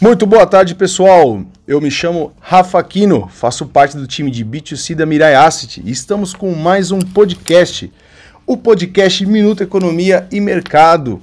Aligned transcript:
Muito 0.00 0.24
boa 0.24 0.46
tarde, 0.46 0.74
pessoal. 0.74 1.42
Eu 1.68 1.78
me 1.78 1.90
chamo 1.90 2.32
Rafa 2.40 2.78
Aquino, 2.78 3.28
faço 3.28 3.66
parte 3.66 3.98
do 3.98 4.06
time 4.06 4.30
de 4.30 4.42
B2C 4.42 4.94
da 4.94 5.04
Mirai 5.04 5.34
Asset 5.34 5.82
e 5.84 5.90
estamos 5.90 6.32
com 6.32 6.54
mais 6.54 6.90
um 6.90 7.00
podcast, 7.00 7.92
o 8.46 8.56
podcast 8.56 9.26
Minuto 9.26 9.62
Economia 9.62 10.26
e 10.32 10.40
Mercado. 10.40 11.20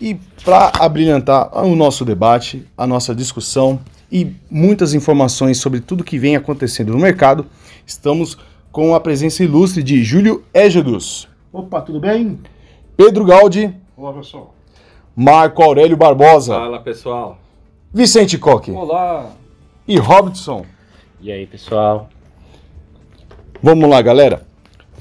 E 0.00 0.14
para 0.44 0.70
abrilhantar 0.78 1.50
o 1.66 1.74
nosso 1.74 2.04
debate, 2.04 2.64
a 2.78 2.86
nossa 2.86 3.12
discussão 3.12 3.80
e 4.10 4.36
muitas 4.48 4.94
informações 4.94 5.58
sobre 5.58 5.80
tudo 5.80 6.04
que 6.04 6.16
vem 6.16 6.36
acontecendo 6.36 6.92
no 6.92 7.00
mercado, 7.00 7.44
estamos 7.84 8.38
com 8.70 8.94
a 8.94 9.00
presença 9.00 9.42
ilustre 9.42 9.82
de 9.82 10.00
Júlio 10.04 10.44
Égedos. 10.54 11.28
Opa, 11.52 11.80
tudo 11.80 11.98
bem? 11.98 12.38
Pedro 12.96 13.24
Galdi. 13.24 13.74
Olá, 13.96 14.12
pessoal. 14.12 14.54
Marco 15.16 15.60
Aurélio 15.60 15.96
Barbosa. 15.96 16.54
Fala, 16.54 16.78
pessoal. 16.78 17.42
Vicente 17.94 18.38
Coque. 18.38 18.70
Olá. 18.70 19.32
E 19.86 19.98
Robson. 19.98 20.64
E 21.20 21.30
aí, 21.30 21.46
pessoal? 21.46 22.08
Vamos 23.62 23.86
lá, 23.88 24.00
galera. 24.00 24.46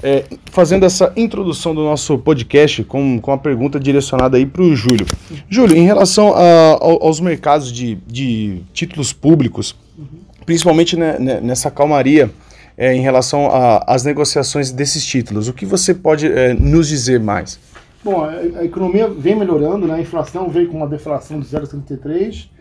É, 0.04 0.26
fazendo 0.52 0.86
essa 0.86 1.14
introdução 1.16 1.74
do 1.74 1.84
nosso 1.84 2.18
podcast 2.18 2.84
com, 2.84 3.18
com 3.22 3.32
a 3.32 3.38
pergunta 3.38 3.80
direcionada 3.80 4.36
aí 4.36 4.46
para 4.46 4.62
o 4.62 4.76
Júlio. 4.76 5.06
Júlio, 5.48 5.78
em 5.78 5.86
relação 5.86 6.34
a, 6.36 6.78
aos 6.82 7.22
mercados 7.22 7.72
de, 7.72 7.96
de 8.06 8.62
títulos 8.74 9.14
públicos, 9.14 9.74
uhum. 9.98 10.06
principalmente 10.46 10.98
né, 10.98 11.18
nessa 11.42 11.72
calmaria 11.72 12.30
é, 12.78 12.94
em 12.94 13.00
relação 13.00 13.50
às 13.88 14.04
negociações 14.04 14.70
desses 14.70 15.06
títulos, 15.06 15.48
o 15.48 15.54
que 15.54 15.66
você 15.66 15.94
pode 15.94 16.28
é, 16.28 16.54
nos 16.54 16.90
dizer 16.90 17.22
mais? 17.22 17.58
Bom, 18.04 18.22
a, 18.24 18.32
a, 18.32 18.66
economia 18.66 19.08
vem 19.08 19.36
melhorando, 19.36 19.88
né? 19.88 19.94
a 19.94 20.02
inflação 20.02 20.50
veio 20.50 20.68
com 20.68 20.78
uma 20.78 20.88
deflação 20.88 21.40
de 21.40 21.46
0,33%, 21.46 22.48
é, 22.48 22.61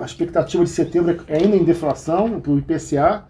a 0.00 0.04
expectativa 0.04 0.64
de 0.64 0.70
setembro 0.70 1.16
é 1.28 1.36
ainda 1.36 1.56
em 1.56 1.62
deflação 1.62 2.40
para 2.40 2.50
o 2.50 2.58
IPCA, 2.58 3.24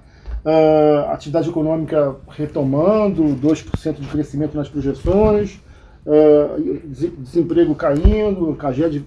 uh, 0.45 1.11
atividade 1.12 1.48
econômica 1.48 2.17
retomando, 2.28 3.23
2% 3.37 4.01
de 4.01 4.06
crescimento 4.09 4.56
nas 4.56 4.69
projeções, 4.69 5.61
uh, 6.06 6.89
desemprego 7.19 7.75
caindo, 7.75 8.55
CAGED 8.55 9.05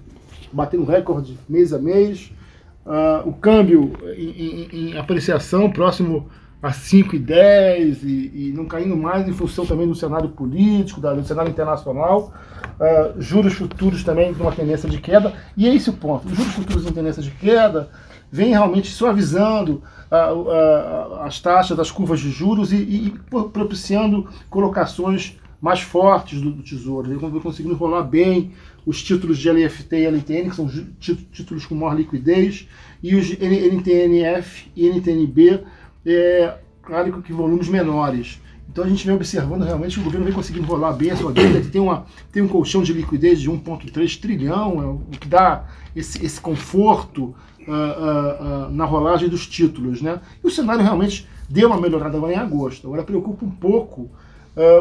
batendo 0.52 0.84
recorde 0.84 1.38
mês 1.48 1.72
a 1.72 1.78
mês, 1.78 2.30
uh, 2.86 3.28
o 3.28 3.32
câmbio 3.32 3.92
em, 4.16 4.30
em, 4.30 4.68
em, 4.72 4.98
apreciação 4.98 5.70
próximo 5.70 6.28
a 6.62 6.70
5,10 6.70 8.04
e, 8.04 8.50
e 8.50 8.52
não 8.54 8.66
caindo 8.66 8.96
mais 8.96 9.26
em 9.26 9.32
função 9.32 9.66
também 9.66 9.88
do 9.88 9.94
cenário 9.94 10.28
político, 10.28 11.00
do 11.00 11.24
cenário 11.24 11.50
internacional, 11.50 12.32
uh, 12.78 13.20
juros 13.20 13.54
futuros 13.54 14.04
também 14.04 14.32
com 14.32 14.44
uma 14.44 14.52
tendência 14.52 14.88
de 14.88 14.98
queda, 14.98 15.34
e 15.56 15.68
é 15.68 15.74
esse 15.74 15.90
o 15.90 15.92
ponto, 15.92 16.28
os 16.28 16.36
juros 16.36 16.52
futuros 16.52 16.86
em 16.86 16.92
tendência 16.92 17.22
de 17.22 17.32
queda 17.32 17.90
vem 18.30 18.50
realmente 18.50 18.88
suavizando 18.88 19.82
as 21.20 21.40
taxas 21.40 21.76
das 21.76 21.90
curvas 21.90 22.20
de 22.20 22.30
juros 22.30 22.70
e, 22.70 22.76
e, 22.76 23.14
propiciando 23.52 24.28
colocações 24.50 25.38
mais 25.60 25.80
fortes 25.80 26.40
do, 26.40 26.50
do 26.50 26.62
Tesouro. 26.62 27.10
Ele 27.10 27.40
conseguindo 27.40 27.74
enrolar 27.74 28.04
bem 28.04 28.52
os 28.84 29.02
títulos 29.02 29.38
de 29.38 29.48
LFT 29.50 29.96
e 29.96 30.06
LTN, 30.06 30.50
que 30.50 30.56
são 30.56 30.68
títulos 30.98 31.64
com 31.64 31.74
maior 31.74 31.94
liquidez, 31.94 32.68
e 33.02 33.14
os 33.14 33.30
NTNF 33.30 34.70
e 34.76 34.88
NTNB, 34.88 35.60
é, 36.06 36.58
claro 36.82 37.22
que 37.22 37.32
volumes 37.32 37.68
menores. 37.68 38.40
Então 38.72 38.84
a 38.84 38.88
gente 38.88 39.06
vem 39.06 39.14
observando 39.14 39.64
realmente 39.64 39.96
que 39.96 40.00
o 40.00 40.04
governo 40.04 40.24
vem 40.24 40.34
conseguindo 40.34 40.66
rolar 40.66 40.92
bem 40.92 41.10
a 41.10 41.16
sua 41.16 41.30
dívida, 41.30 41.60
que 41.60 41.68
tem, 41.68 41.80
uma, 41.80 42.06
tem 42.32 42.42
um 42.42 42.48
colchão 42.48 42.82
de 42.82 42.94
liquidez 42.94 43.38
de 43.38 43.50
1,3 43.50 44.18
trilhão, 44.18 44.82
é 44.82 44.86
o 44.86 45.18
que 45.18 45.28
dá 45.28 45.66
esse, 45.94 46.24
esse 46.24 46.40
conforto 46.40 47.34
uh, 47.68 47.70
uh, 47.70 48.66
uh, 48.68 48.70
na 48.70 48.86
rolagem 48.86 49.28
dos 49.28 49.46
títulos. 49.46 50.00
Né? 50.00 50.18
E 50.42 50.46
o 50.46 50.50
cenário 50.50 50.82
realmente 50.82 51.28
deu 51.50 51.68
uma 51.68 51.78
melhorada 51.78 52.16
agora 52.16 52.32
em 52.32 52.38
agosto. 52.38 52.86
Agora 52.86 53.02
preocupa 53.02 53.44
um 53.44 53.50
pouco 53.50 54.10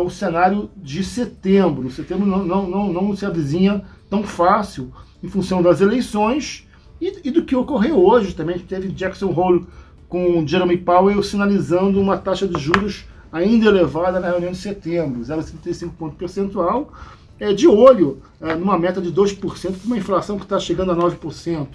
o 0.03 0.09
cenário 0.09 0.69
de 0.75 1.01
setembro. 1.01 1.89
Setembro 1.89 2.25
não, 2.25 2.43
não, 2.43 2.69
não, 2.69 2.91
não 2.91 3.15
se 3.15 3.25
avizinha 3.25 3.81
tão 4.09 4.21
fácil 4.21 4.91
em 5.23 5.29
função 5.29 5.61
das 5.61 5.79
eleições 5.79 6.67
e, 6.99 7.21
e 7.23 7.31
do 7.31 7.45
que 7.45 7.55
ocorreu 7.55 7.97
hoje 7.97 8.35
também. 8.35 8.59
Teve 8.59 8.89
Jackson 8.89 9.31
Hole 9.31 9.65
com 10.11 10.45
Jeremy 10.45 10.75
Powell 10.75 11.23
sinalizando 11.23 12.01
uma 12.01 12.17
taxa 12.17 12.45
de 12.45 12.59
juros 12.59 13.05
ainda 13.31 13.67
elevada 13.67 14.19
na 14.19 14.29
reunião 14.29 14.51
de 14.51 14.57
setembro, 14.57 15.21
0,75 15.21 15.91
ponto 15.97 16.17
percentual, 16.17 16.91
é, 17.39 17.53
de 17.53 17.65
olho 17.65 18.21
é, 18.41 18.53
numa 18.53 18.77
meta 18.77 19.01
de 19.01 19.09
2%, 19.09 19.39
com 19.39 19.87
uma 19.87 19.97
inflação 19.97 20.37
que 20.37 20.43
está 20.43 20.59
chegando 20.59 20.91
a 20.91 20.95
9% 20.97 21.65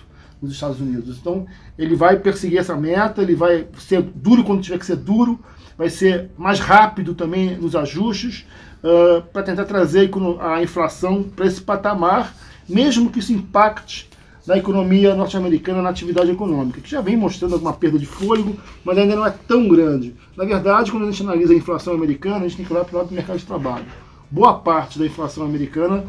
nos 0.40 0.52
Estados 0.52 0.78
Unidos. 0.78 1.16
Então, 1.18 1.46
ele 1.78 1.96
vai 1.96 2.18
perseguir 2.18 2.58
essa 2.58 2.76
meta, 2.76 3.22
ele 3.22 3.34
vai 3.34 3.66
ser 3.78 4.02
duro 4.02 4.44
quando 4.44 4.60
tiver 4.60 4.78
que 4.78 4.84
ser 4.84 4.96
duro, 4.96 5.40
vai 5.78 5.88
ser 5.88 6.28
mais 6.36 6.60
rápido 6.60 7.14
também 7.14 7.56
nos 7.56 7.74
ajustes, 7.74 8.46
uh, 8.84 9.22
para 9.32 9.44
tentar 9.44 9.64
trazer 9.64 10.10
a 10.40 10.62
inflação 10.62 11.22
para 11.22 11.46
esse 11.46 11.62
patamar, 11.62 12.34
mesmo 12.68 13.10
que 13.10 13.18
isso 13.18 13.32
impacte 13.32 14.10
na 14.46 14.56
economia 14.56 15.14
norte-americana, 15.14 15.82
na 15.82 15.90
atividade 15.90 16.30
econômica, 16.30 16.80
que 16.80 16.90
já 16.90 17.00
vem 17.00 17.16
mostrando 17.16 17.54
alguma 17.54 17.72
perda 17.72 17.98
de 17.98 18.06
fôlego, 18.06 18.56
mas 18.84 18.96
ainda 18.96 19.16
não 19.16 19.26
é 19.26 19.34
tão 19.46 19.66
grande. 19.68 20.14
Na 20.36 20.44
verdade, 20.44 20.90
quando 20.90 21.04
a 21.04 21.10
gente 21.10 21.22
analisa 21.22 21.52
a 21.52 21.56
inflação 21.56 21.94
americana, 21.94 22.36
a 22.36 22.48
gente 22.48 22.58
tem 22.58 22.66
que 22.66 22.72
olhar 22.72 22.84
para 22.84 22.94
o 22.94 22.98
lado 22.98 23.08
do 23.08 23.14
mercado 23.14 23.38
de 23.38 23.46
trabalho. 23.46 23.86
Boa 24.30 24.54
parte 24.54 24.98
da 24.98 25.06
inflação 25.06 25.44
americana, 25.44 26.04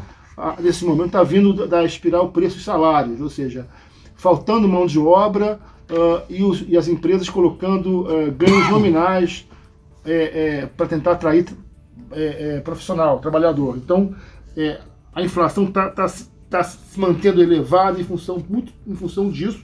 nesse 0.60 0.84
momento, 0.84 1.06
está 1.06 1.22
vindo 1.22 1.66
da 1.66 1.84
espiral 1.84 2.28
preços-salários, 2.30 3.20
ou 3.20 3.28
seja, 3.28 3.66
faltando 4.14 4.68
mão 4.68 4.86
de 4.86 4.98
obra 4.98 5.58
uh, 5.90 6.22
e, 6.28 6.42
os, 6.42 6.64
e, 6.68 6.76
as 6.76 6.88
empresas 6.88 7.28
colocando 7.28 8.02
uh, 8.02 8.30
ganhos 8.32 8.68
nominais 8.68 9.48
é, 10.04 10.60
é, 10.60 10.66
para 10.66 10.86
tentar 10.86 11.12
atrair 11.12 11.46
é, 12.12 12.56
é, 12.56 12.60
profissional, 12.60 13.18
trabalhador. 13.18 13.76
Então, 13.76 14.14
é, 14.56 14.80
a 15.14 15.22
inflação 15.22 15.64
está 15.64 15.90
tá, 15.90 16.06
está 16.48 16.62
se 16.64 16.98
mantendo 16.98 17.42
elevada 17.42 18.00
em 18.00 18.04
função, 18.04 18.42
muito 18.48 18.72
em 18.86 18.94
função 18.94 19.30
disso, 19.30 19.62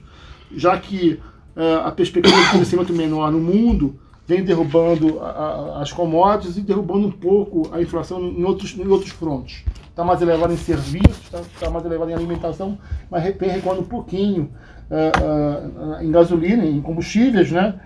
já 0.54 0.78
que 0.78 1.18
uh, 1.56 1.86
a 1.86 1.90
perspectiva 1.90 2.36
de 2.36 2.50
crescimento 2.50 2.92
menor 2.92 3.32
no 3.32 3.40
mundo 3.40 3.98
vem 4.26 4.44
derrubando 4.44 5.20
a, 5.20 5.30
a, 5.30 5.82
as 5.82 5.92
commodities 5.92 6.56
e 6.58 6.60
derrubando 6.60 7.06
um 7.06 7.10
pouco 7.10 7.74
a 7.74 7.80
inflação 7.80 8.22
em 8.22 8.44
outros, 8.44 8.76
em 8.78 8.86
outros 8.86 9.10
frontes. 9.10 9.64
Está 9.88 10.04
mais 10.04 10.20
elevada 10.20 10.52
em 10.52 10.56
serviços, 10.56 11.24
está 11.24 11.40
tá 11.58 11.70
mais 11.70 11.84
elevada 11.84 12.10
em 12.10 12.14
alimentação, 12.14 12.78
mas 13.10 13.22
vem 13.22 13.50
recuando 13.50 13.80
um 13.80 13.86
pouquinho 13.86 14.50
uh, 14.90 16.00
uh, 16.00 16.02
em 16.02 16.10
gasolina, 16.10 16.64
em 16.64 16.80
combustíveis, 16.80 17.50
né? 17.50 17.80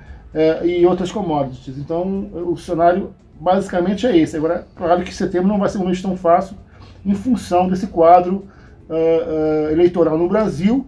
e 0.62 0.84
outras 0.84 1.10
commodities. 1.10 1.78
Então, 1.78 2.30
o 2.34 2.54
cenário 2.54 3.14
basicamente 3.40 4.06
é 4.06 4.16
esse. 4.16 4.36
Agora, 4.36 4.66
claro 4.76 5.02
que 5.02 5.12
setembro 5.12 5.48
não 5.48 5.58
vai 5.58 5.70
ser 5.70 5.78
um 5.78 5.86
mês 5.86 6.02
tão 6.02 6.18
fácil 6.18 6.54
em 7.04 7.14
função 7.14 7.66
desse 7.66 7.86
quadro 7.86 8.46
uh, 8.88 9.70
eleitoral 9.70 10.16
no 10.16 10.28
Brasil 10.28 10.86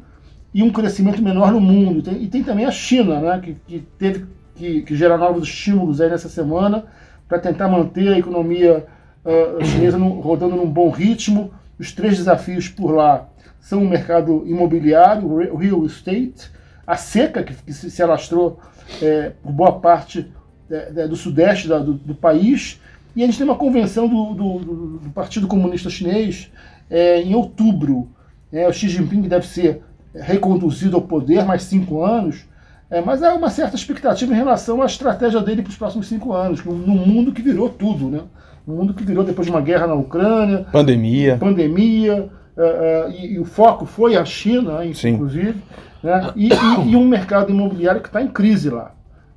e 0.53 0.62
um 0.62 0.71
crescimento 0.71 1.22
menor 1.22 1.53
no 1.53 1.61
mundo. 1.61 2.03
Tem, 2.03 2.22
e 2.22 2.28
tem 2.28 2.43
também 2.43 2.66
a 2.66 2.71
China, 2.71 3.21
né, 3.21 3.41
que, 3.43 3.56
que 3.66 3.87
teve 3.99 4.27
que, 4.55 4.83
que 4.83 4.97
gerar 4.97 5.16
novos 5.16 5.49
estímulos 5.49 6.00
aí 6.00 6.10
nessa 6.10 6.28
semana 6.28 6.84
para 7.28 7.39
tentar 7.39 7.69
manter 7.69 8.09
a 8.12 8.19
economia 8.19 8.87
uh, 9.25 9.65
chinesa 9.65 9.97
no, 9.97 10.21
rodando 10.21 10.56
num 10.56 10.71
bom 10.71 10.91
ritmo. 10.91 11.53
Os 11.78 11.93
três 11.93 12.19
desafios 12.19 12.69
por 12.69 12.91
lá 12.91 13.28
são 13.60 13.83
o 13.83 13.89
mercado 13.89 14.43
imobiliário, 14.47 15.27
o 15.27 15.56
real 15.56 15.84
estate, 15.87 16.50
a 16.87 16.97
seca 16.97 17.43
que, 17.43 17.55
que 17.55 17.72
se, 17.72 17.91
se, 17.91 18.03
alastrou 18.03 18.59
é, 19.00 19.33
por 19.43 19.53
boa 19.53 19.80
parte 19.80 20.30
é, 20.71 21.07
do 21.07 21.15
sudeste 21.15 21.69
da, 21.69 21.78
do, 21.78 21.95
do, 21.95 22.15
país, 22.15 22.80
e 23.15 23.22
a 23.22 23.27
gente 23.27 23.39
tem 23.39 23.47
uma 23.47 23.57
convenção 23.57 24.09
do, 24.09 24.34
do, 24.34 24.59
do 24.98 25.10
Partido 25.10 25.47
Comunista 25.47 25.91
Chinês 25.91 26.51
é, 26.89 27.22
em 27.22 27.34
outubro. 27.34 28.09
É, 28.53 28.68
o 28.68 28.72
Xi 28.72 28.89
Jinping 28.89 29.22
deve 29.22 29.47
ser 29.47 29.83
reconduzido 30.15 30.97
ao 30.97 31.03
poder 31.03 31.45
mais 31.45 31.62
cinco 31.62 32.03
anos, 32.03 32.45
é, 32.91 33.01
mas 33.01 33.22
há 33.22 33.34
uma 33.34 33.51
certa 33.51 33.77
expectativa 33.77 34.33
em 34.33 34.36
relação 34.36 34.83
à 34.83 34.86
estratégia 34.86 35.41
dele 35.41 35.62
para 35.62 35.71
os 35.71 35.77
próximos 35.77 36.09
cinco 36.09 36.33
anos, 36.33 36.65
num 36.65 37.07
mundo 37.07 37.33
que 37.33 37.42
virou 37.42 37.68
tudo, 37.68 38.10
né? 38.10 38.22
Um 38.66 38.74
mundo 38.74 38.92
que 38.92 39.04
virou 39.04 39.24
depois 39.24 39.47
de 39.47 39.53
uma 39.53 39.60
guerra 39.60 39.86
na 39.86 39.95
Ucrânia, 39.95 40.66
pandemia, 40.72 41.36
pandemia, 41.36 42.28
uh, 42.57 43.09
uh, 43.09 43.10
e, 43.10 43.34
e, 43.34 43.39
o 43.39 43.45
foco 43.45 43.86
foi 43.86 44.16
a 44.16 44.24
China, 44.24 44.84
inclusive, 44.84 45.57
né? 46.03 46.33
e, 46.36 46.48
e, 46.48 46.91
e, 46.91 46.97
um 46.97 47.07
mercado 47.07 47.51
imobiliário 47.51 48.01
que 48.01 48.09
está 48.09 48.21
em 48.21 48.28
crise 48.28 48.68
lá. 48.68 48.92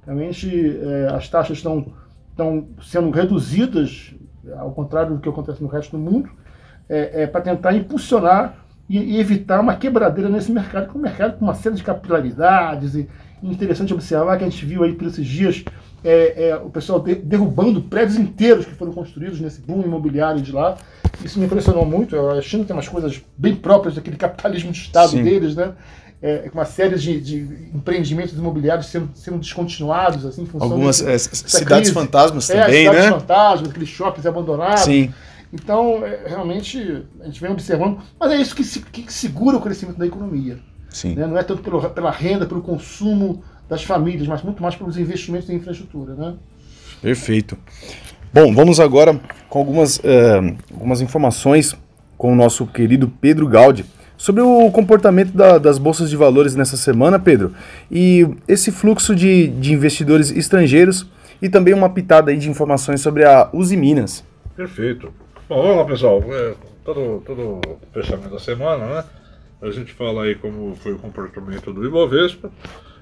Realmente 0.06 0.48
uh, 0.48 1.16
as 1.16 1.30
taxas 1.30 1.58
estão 1.58 1.86
estão 2.34 2.68
sendo 2.82 3.12
reduzidas, 3.12 4.14
ao 4.58 4.72
contrário 4.72 5.16
do 5.16 5.22
que 5.22 5.30
acontece 5.30 5.62
no 5.62 5.70
resto 5.70 5.98
do 5.98 6.04
mundo, 6.04 6.30
é, 6.90 7.24
é, 7.24 7.28
para 7.28 7.42
tentar 7.42 7.74
impulsionar 7.74 8.58
e, 8.90 8.98
e, 8.98 9.20
evitar 9.20 9.62
uma 9.62 9.76
quebradeira 9.76 10.30
nesse 10.30 10.52
mercado, 10.52 10.90
que 10.90 10.98
é 10.98 11.00
um 11.00 11.04
mercado 11.04 11.38
com 11.38 11.46
uma 11.46 11.54
série 11.54 11.76
de 11.76 11.84
capilaridades. 11.84 12.96
E, 12.96 13.08
e 13.42 13.50
interessante 13.50 13.94
observar 13.94 14.38
que 14.38 14.44
a 14.44 14.50
gente 14.50 14.66
viu 14.66 14.84
aí 14.84 14.94
por 14.94 15.08
esses 15.08 15.26
dias 15.26 15.64
é, 16.04 16.50
é, 16.50 16.56
o 16.58 16.70
pessoal 16.70 17.00
de, 17.00 17.16
derrubando 17.16 17.82
prédios 17.82 18.18
inteiros 18.18 18.66
que 18.66 18.74
foram 18.74 18.92
construídos 18.92 19.40
nesse 19.40 19.62
boom 19.62 19.82
imobiliário 19.82 20.42
de 20.42 20.52
lá. 20.52 20.78
Isso 21.24 21.40
me 21.40 21.46
impressionou 21.46 21.86
muito. 21.86 22.20
A 22.20 22.42
China 22.42 22.66
tem 22.66 22.76
umas 22.76 22.90
coisas 22.90 23.24
bem 23.38 23.56
próprias 23.56 23.96
daquele 23.96 24.18
capitalismo 24.18 24.72
de 24.72 24.80
Estado 24.80 25.12
Sim. 25.12 25.24
deles, 25.24 25.56
né? 25.56 25.74
É, 26.24 26.50
uma 26.54 26.64
série 26.64 26.96
de, 26.96 27.20
de, 27.20 27.38
empreendimentos 27.76 28.34
imobiliários 28.34 28.86
sendo, 28.86 29.10
sendo 29.14 29.40
descontinuados, 29.40 30.26
assim, 30.26 30.48
Algumas 30.58 31.02
desse, 31.02 31.28
é, 31.28 31.36
cidades 31.36 31.90
crise. 31.90 31.94
fantasmas 31.94 32.50
é, 32.50 32.62
também, 32.62 32.86
cidades 32.86 33.04
né? 33.04 33.12
fantasmas, 33.12 33.70
aqueles 33.70 33.90
shoppings 33.90 34.26
abandonados. 34.26 34.84
Sim. 34.84 35.14
Então, 35.52 36.06
é, 36.06 36.30
realmente, 36.30 37.06
a 37.20 37.26
gente 37.26 37.42
vem 37.42 37.52
observando, 37.52 38.00
mas 38.18 38.32
é 38.32 38.38
isso 38.38 38.56
que, 38.56 38.64
que 39.04 39.14
segura 39.14 39.58
o 39.58 39.62
crescimento 39.62 39.98
da 39.98 40.08
economia. 40.08 40.60
Sim. 40.90 41.14
Né? 41.14 41.28
Não 41.28 41.38
é 41.38 41.44
tanto 41.44 41.62
pelo, 41.62 41.90
pela 41.90 42.10
renda, 42.12 42.46
pelo 42.46 42.62
consumo 42.62 43.44
das 43.68 43.84
famílias, 43.84 44.26
mas 44.26 44.42
muito 44.44 44.64
mais 44.64 44.78
pelos 44.78 44.98
investimentos 44.98 45.50
em 45.50 45.56
infraestrutura. 45.56 46.14
Né? 46.16 46.36
Perfeito. 47.02 47.58
Bom, 48.34 48.56
vamos 48.56 48.80
agora 48.80 49.20
com 49.50 49.60
algumas, 49.60 49.98
uh, 49.98 50.56
algumas 50.72 51.02
informações 51.02 51.76
com 52.18 52.32
o 52.32 52.36
nosso 52.36 52.66
querido 52.66 53.10
Pedro 53.10 53.46
Gaudi 53.46 53.86
sobre 54.18 54.42
o 54.42 54.72
comportamento 54.72 55.32
da, 55.32 55.58
das 55.58 55.78
bolsas 55.78 56.10
de 56.10 56.16
valores 56.16 56.56
nessa 56.56 56.78
semana, 56.78 57.20
Pedro, 57.20 57.54
e 57.92 58.28
esse 58.48 58.72
fluxo 58.72 59.16
de, 59.16 59.48
de 59.48 59.74
investidores 59.74 60.32
estrangeiros 60.32 61.06
e 61.42 61.50
também 61.50 61.74
uma 61.74 61.90
pitada 61.90 62.32
aí 62.32 62.38
de 62.38 62.50
informações 62.50 63.02
sobre 63.02 63.26
a 63.26 63.50
Uzi 63.52 63.76
Minas. 63.76 64.24
Perfeito. 64.56 65.14
Bom, 65.50 65.62
vamos 65.62 65.78
lá, 65.78 65.86
pessoal. 65.86 66.24
É, 66.30 66.54
todo, 66.86 67.22
todo 67.26 67.62
fechamento 67.92 68.30
da 68.30 68.40
semana, 68.40 68.86
né? 68.86 69.04
A 69.62 69.72
gente 69.72 69.94
fala 69.94 70.24
aí 70.24 70.36
como 70.36 70.76
foi 70.76 70.94
o 70.94 71.00
comportamento 71.00 71.74
do 71.74 71.86
Ibovespa. 71.86 72.52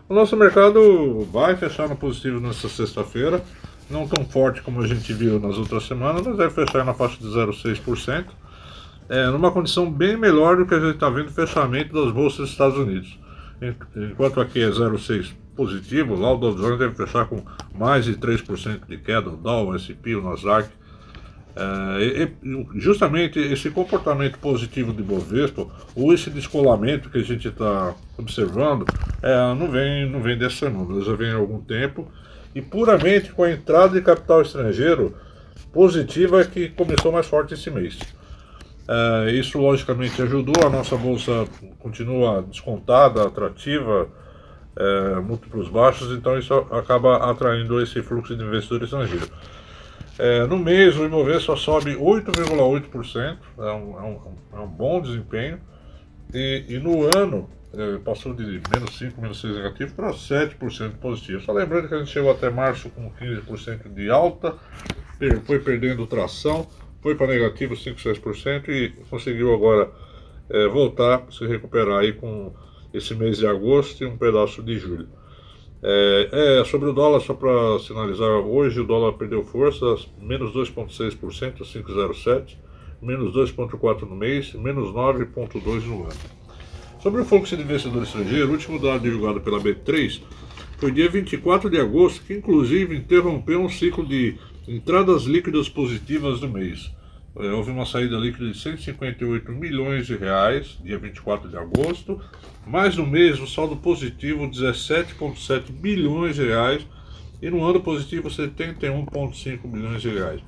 O 0.07 0.13
nosso 0.13 0.35
mercado 0.35 1.27
vai 1.31 1.55
fechar 1.55 1.87
no 1.87 1.95
positivo 1.95 2.39
nessa 2.39 2.67
sexta-feira. 2.67 3.41
Não 3.89 4.07
tão 4.07 4.23
forte 4.25 4.61
como 4.61 4.81
a 4.81 4.87
gente 4.87 5.11
viu 5.13 5.39
nas 5.39 5.57
outras 5.57 5.83
semanas, 5.83 6.25
mas 6.25 6.37
vai 6.37 6.49
fechar 6.49 6.85
na 6.85 6.93
faixa 6.93 7.17
de 7.17 7.27
0,6% 7.27 8.25
é, 9.11 9.27
numa 9.27 9.51
condição 9.51 9.91
bem 9.91 10.15
melhor 10.15 10.55
do 10.55 10.65
que 10.65 10.73
a 10.73 10.79
gente 10.79 10.93
está 10.93 11.09
vendo 11.09 11.27
o 11.27 11.33
fechamento 11.33 11.93
das 11.93 12.13
bolsas 12.13 12.39
dos 12.39 12.51
Estados 12.51 12.77
Unidos. 12.77 13.19
Enquanto 13.93 14.39
aqui 14.39 14.63
é 14.63 14.69
0,6 14.69 15.33
positivo, 15.53 16.15
lá 16.15 16.31
o 16.33 16.37
Dow 16.37 16.55
Jones 16.55 16.79
deve 16.79 16.95
fechar 16.95 17.25
com 17.25 17.43
mais 17.77 18.05
de 18.05 18.15
3% 18.15 18.87
de 18.87 18.97
queda, 18.97 19.29
o 19.29 19.35
Dow, 19.35 19.67
o 19.67 19.75
S&P, 19.75 20.15
o 20.15 20.23
Nasdaq. 20.23 20.69
É, 21.53 22.23
e, 22.23 22.79
justamente 22.79 23.37
esse 23.37 23.69
comportamento 23.69 24.39
positivo 24.39 24.93
de 24.93 25.03
Bovespa, 25.03 25.67
ou 25.93 26.13
esse 26.13 26.29
descolamento 26.29 27.09
que 27.09 27.17
a 27.17 27.23
gente 27.23 27.49
está 27.49 27.93
observando, 28.17 28.85
é, 29.21 29.53
não, 29.53 29.69
vem, 29.69 30.09
não 30.09 30.21
vem 30.21 30.37
dessa 30.37 30.55
semana, 30.55 31.03
já 31.03 31.13
vem 31.15 31.31
há 31.31 31.35
algum 31.35 31.59
tempo, 31.59 32.09
e 32.55 32.61
puramente 32.61 33.33
com 33.33 33.43
a 33.43 33.51
entrada 33.51 33.93
de 33.93 34.01
capital 34.01 34.41
estrangeiro 34.41 35.13
positiva 35.73 36.45
que 36.45 36.69
começou 36.69 37.11
mais 37.11 37.27
forte 37.27 37.53
esse 37.53 37.69
mês. 37.69 37.99
É, 38.93 39.31
isso 39.31 39.57
logicamente 39.57 40.21
ajudou, 40.21 40.65
a 40.65 40.69
nossa 40.69 40.97
bolsa 40.97 41.47
continua 41.79 42.41
descontada, 42.41 43.25
atrativa, 43.25 44.09
é, 44.75 45.15
múltiplos 45.21 45.69
baixos, 45.69 46.11
então 46.11 46.37
isso 46.37 46.53
acaba 46.53 47.31
atraindo 47.31 47.81
esse 47.81 48.01
fluxo 48.01 48.35
de 48.35 48.43
investidores 48.43 48.91
estrangeiros. 48.91 49.31
É, 50.19 50.45
no 50.45 50.59
mês 50.59 50.97
o 50.97 51.05
Ibovespa 51.05 51.55
sobe 51.55 51.95
8,8%, 51.95 53.37
é 53.59 53.61
um, 53.61 53.65
é, 53.65 54.03
um, 54.03 54.19
é 54.55 54.59
um 54.59 54.67
bom 54.67 55.01
desempenho, 55.01 55.57
e, 56.33 56.65
e 56.67 56.77
no 56.77 57.05
ano 57.17 57.49
passou 58.03 58.33
de 58.33 58.61
menos 58.69 58.97
5, 58.97 59.21
menos 59.21 59.39
6 59.39 59.55
negativo 59.55 59.95
para 59.95 60.11
7% 60.11 60.97
positivo. 60.97 61.41
Só 61.41 61.53
lembrando 61.53 61.87
que 61.87 61.95
a 61.95 61.99
gente 61.99 62.11
chegou 62.11 62.29
até 62.29 62.49
março 62.49 62.89
com 62.89 63.09
15% 63.09 63.93
de 63.93 64.09
alta, 64.09 64.55
foi 65.45 65.59
perdendo 65.59 66.05
tração 66.05 66.67
foi 67.01 67.15
para 67.15 67.27
negativo 67.27 67.75
5, 67.75 67.99
6% 67.99 68.69
e 68.69 68.89
conseguiu 69.09 69.53
agora 69.53 69.91
é, 70.49 70.67
voltar, 70.67 71.25
se 71.31 71.45
recuperar 71.45 71.99
aí 71.99 72.13
com 72.13 72.53
esse 72.93 73.15
mês 73.15 73.37
de 73.37 73.47
agosto 73.47 74.03
e 74.03 74.07
um 74.07 74.17
pedaço 74.17 74.61
de 74.61 74.77
julho. 74.77 75.07
É, 75.83 76.59
é 76.59 76.65
sobre 76.65 76.89
o 76.89 76.93
dólar, 76.93 77.21
só 77.21 77.33
para 77.33 77.79
sinalizar, 77.79 78.29
hoje 78.29 78.79
o 78.79 78.85
dólar 78.85 79.13
perdeu 79.13 79.43
força, 79.43 79.85
menos 80.19 80.53
2,6%, 80.53 81.61
5,07%, 81.61 82.55
menos 83.01 83.33
2,4% 83.33 84.01
no 84.01 84.15
mês, 84.15 84.53
menos 84.53 84.89
9,2% 84.89 85.85
no 85.85 86.03
ano. 86.03 86.41
Sobre 87.01 87.21
o 87.21 87.25
fluxo 87.25 87.57
de 87.57 87.63
investidor 87.63 88.03
estrangeiro, 88.03 88.49
o 88.49 88.51
último 88.51 88.77
dado 88.77 89.01
divulgado 89.01 89.41
pela 89.41 89.59
B3 89.59 90.21
foi 90.77 90.91
dia 90.91 91.09
24 91.09 91.67
de 91.67 91.79
agosto, 91.79 92.23
que 92.23 92.33
inclusive 92.33 92.95
interrompeu 92.95 93.59
um 93.59 93.69
ciclo 93.69 94.05
de 94.05 94.37
Entradas 94.67 95.23
líquidas 95.23 95.67
positivas 95.67 96.39
do 96.39 96.47
mês. 96.47 96.91
É, 97.35 97.51
houve 97.51 97.71
uma 97.71 97.85
saída 97.85 98.15
líquida 98.17 98.51
de 98.51 98.57
158 98.57 99.51
milhões 99.51 100.05
de 100.05 100.15
reais, 100.15 100.77
dia 100.83 100.99
24 100.99 101.49
de 101.49 101.57
agosto, 101.57 102.21
mais 102.67 102.95
no 102.95 103.07
mês 103.07 103.39
o 103.39 103.47
saldo 103.47 103.75
positivo 103.77 104.47
17,7 104.47 105.71
bilhões 105.71 106.35
de 106.35 106.45
reais 106.45 106.85
e 107.41 107.49
no 107.49 107.63
ano 107.63 107.81
positivo 107.81 108.29
71,5 108.29 109.65
bilhões 109.65 110.01
de 110.01 110.09
reais. 110.09 110.41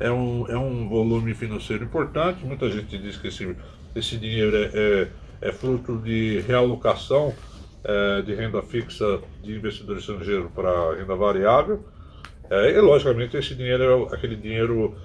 É 0.00 0.10
um, 0.10 0.48
é 0.48 0.56
um 0.56 0.88
volume 0.88 1.34
financeiro 1.34 1.84
importante, 1.84 2.44
muita 2.46 2.70
gente 2.70 2.96
diz 2.96 3.16
que 3.16 3.28
esse, 3.28 3.54
esse 3.94 4.16
dinheiro 4.16 4.56
é, 4.56 4.70
é, 4.72 5.08
é 5.48 5.52
fruto 5.52 5.98
de 5.98 6.40
realocação 6.46 7.34
é, 7.84 8.22
de 8.22 8.34
renda 8.34 8.62
fixa 8.62 9.20
de 9.42 9.54
investidor 9.54 9.98
estrangeiro 9.98 10.50
para 10.54 10.96
renda 10.96 11.14
variável, 11.14 11.84
é, 12.50 12.70
e 12.70 12.80
logicamente 12.80 13.36
esse 13.36 13.54
dinheiro 13.54 14.08
é 14.10 14.14
aquele 14.14 14.36
dinheiro 14.36 14.96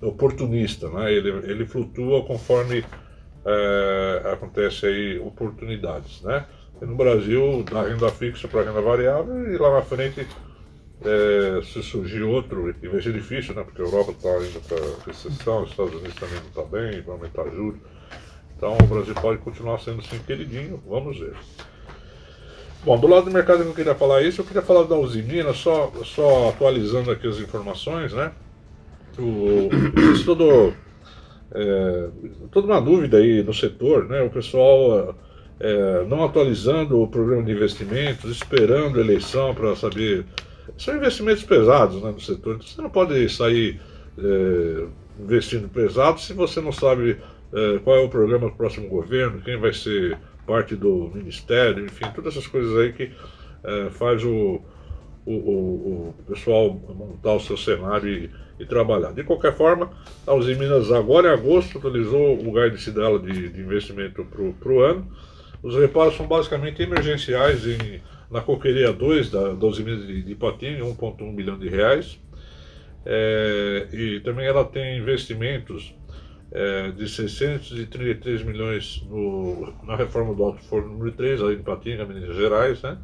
oportunista, 0.00 0.88
né? 0.90 1.12
ele, 1.12 1.30
ele 1.50 1.66
flutua 1.66 2.24
conforme 2.24 2.84
é, 3.44 4.22
acontece 4.32 4.86
aí 4.86 5.18
oportunidades. 5.18 6.22
Né? 6.22 6.46
E 6.80 6.84
no 6.84 6.94
Brasil, 6.94 7.62
da 7.64 7.82
renda 7.82 8.10
fixa 8.10 8.48
para 8.48 8.62
renda 8.62 8.80
variável, 8.80 9.52
e 9.52 9.56
lá 9.56 9.74
na 9.74 9.82
frente 9.82 10.26
é, 11.02 11.60
se 11.62 11.82
surgir 11.82 12.22
outro, 12.22 12.74
e 12.82 12.88
vai 12.88 13.02
ser 13.02 13.12
difícil, 13.12 13.54
né? 13.54 13.64
porque 13.64 13.82
a 13.82 13.84
Europa 13.84 14.12
está 14.12 14.36
indo 14.38 14.60
para 14.68 15.06
recessão, 15.06 15.62
os 15.62 15.70
Estados 15.70 15.94
Unidos 15.94 16.14
também 16.14 16.40
não 16.40 16.48
está 16.48 16.62
bem, 16.62 17.00
vai 17.02 17.14
aumentar 17.16 17.44
juros. 17.50 17.80
Então 18.56 18.76
o 18.80 18.86
Brasil 18.86 19.14
pode 19.14 19.38
continuar 19.40 19.80
sendo 19.80 20.00
assim 20.00 20.18
queridinho, 20.20 20.82
vamos 20.86 21.18
ver. 21.18 21.34
Bom, 22.84 22.98
do 22.98 23.06
lado 23.06 23.24
do 23.24 23.30
mercado 23.30 23.62
que 23.62 23.70
eu 23.70 23.74
queria 23.74 23.94
falar 23.94 24.20
isso, 24.22 24.42
eu 24.42 24.44
queria 24.44 24.60
falar 24.60 24.82
da 24.82 24.94
Usimina, 24.94 25.54
só, 25.54 25.90
só 26.04 26.50
atualizando 26.50 27.10
aqui 27.10 27.26
as 27.26 27.38
informações, 27.38 28.12
né? 28.12 28.30
O, 29.18 29.70
todo, 30.26 30.74
é, 31.54 32.08
toda 32.52 32.66
uma 32.66 32.82
dúvida 32.82 33.16
aí 33.16 33.42
no 33.42 33.54
setor, 33.54 34.06
né? 34.06 34.20
O 34.20 34.28
pessoal 34.28 35.16
é, 35.58 36.04
não 36.04 36.22
atualizando 36.22 37.00
o 37.00 37.08
programa 37.08 37.42
de 37.42 37.52
investimentos, 37.52 38.30
esperando 38.30 38.98
a 38.98 39.02
eleição 39.02 39.54
para 39.54 39.74
saber. 39.74 40.26
São 40.76 40.94
investimentos 40.94 41.42
pesados 41.42 42.02
né, 42.02 42.10
no 42.10 42.20
setor, 42.20 42.56
então 42.56 42.66
você 42.66 42.82
não 42.82 42.90
pode 42.90 43.26
sair 43.30 43.80
é, 44.18 44.84
investindo 45.20 45.70
pesado 45.70 46.20
se 46.20 46.34
você 46.34 46.60
não 46.60 46.72
sabe 46.72 47.16
é, 47.50 47.78
qual 47.78 47.96
é 47.96 48.00
o 48.00 48.10
programa 48.10 48.50
do 48.50 48.56
próximo 48.56 48.88
governo, 48.88 49.40
quem 49.40 49.58
vai 49.58 49.72
ser 49.72 50.18
parte 50.46 50.76
do 50.76 51.10
ministério, 51.14 51.84
enfim, 51.84 52.06
todas 52.14 52.34
essas 52.34 52.46
coisas 52.46 52.76
aí 52.78 52.92
que 52.92 53.10
é, 53.64 53.90
faz 53.90 54.22
o, 54.24 54.60
o, 55.26 55.32
o, 55.32 56.08
o, 56.08 56.14
pessoal 56.26 56.72
montar 56.72 57.32
o 57.32 57.40
seu 57.40 57.56
cenário 57.56 58.08
e, 58.08 58.30
e, 58.60 58.66
trabalhar. 58.66 59.12
De 59.12 59.24
qualquer 59.24 59.54
forma, 59.54 59.90
a 60.26 60.34
Uzi 60.34 60.54
Minas 60.54 60.92
agora 60.92 61.28
em 61.28 61.32
agosto 61.32 61.78
atualizou 61.78 62.34
o 62.34 62.52
guidance 62.52 62.90
dela 62.90 63.18
de, 63.18 63.48
de 63.48 63.60
investimento 63.60 64.24
para 64.24 64.72
o 64.72 64.80
ano. 64.80 65.10
Os 65.62 65.74
reparos 65.76 66.16
são 66.16 66.26
basicamente 66.26 66.82
emergenciais 66.82 67.66
em, 67.66 68.02
na 68.30 68.42
Coqueria 68.42 68.92
2 68.92 69.30
da, 69.30 69.54
da 69.54 69.66
Uzi 69.66 69.82
Minas 69.82 70.06
de, 70.06 70.22
de 70.22 70.32
Ipatinga, 70.32 70.84
1,1 70.84 71.32
milhão 71.32 71.58
de 71.58 71.68
reais. 71.68 72.18
É, 73.06 73.88
e 73.92 74.20
também 74.20 74.46
ela 74.46 74.64
tem 74.64 74.98
investimentos 74.98 75.94
é, 76.54 76.92
de 76.92 77.08
633 77.08 78.44
milhões 78.44 79.04
no, 79.10 79.74
na 79.82 79.96
reforma 79.96 80.32
do 80.32 80.44
Alto 80.44 80.62
Forno 80.62 80.90
número 80.90 81.10
3, 81.10 81.42
ali 81.42 81.56
em 81.56 81.62
Patinga, 81.62 82.06
Minas 82.06 82.36
Gerais, 82.36 82.80
né? 82.80 82.96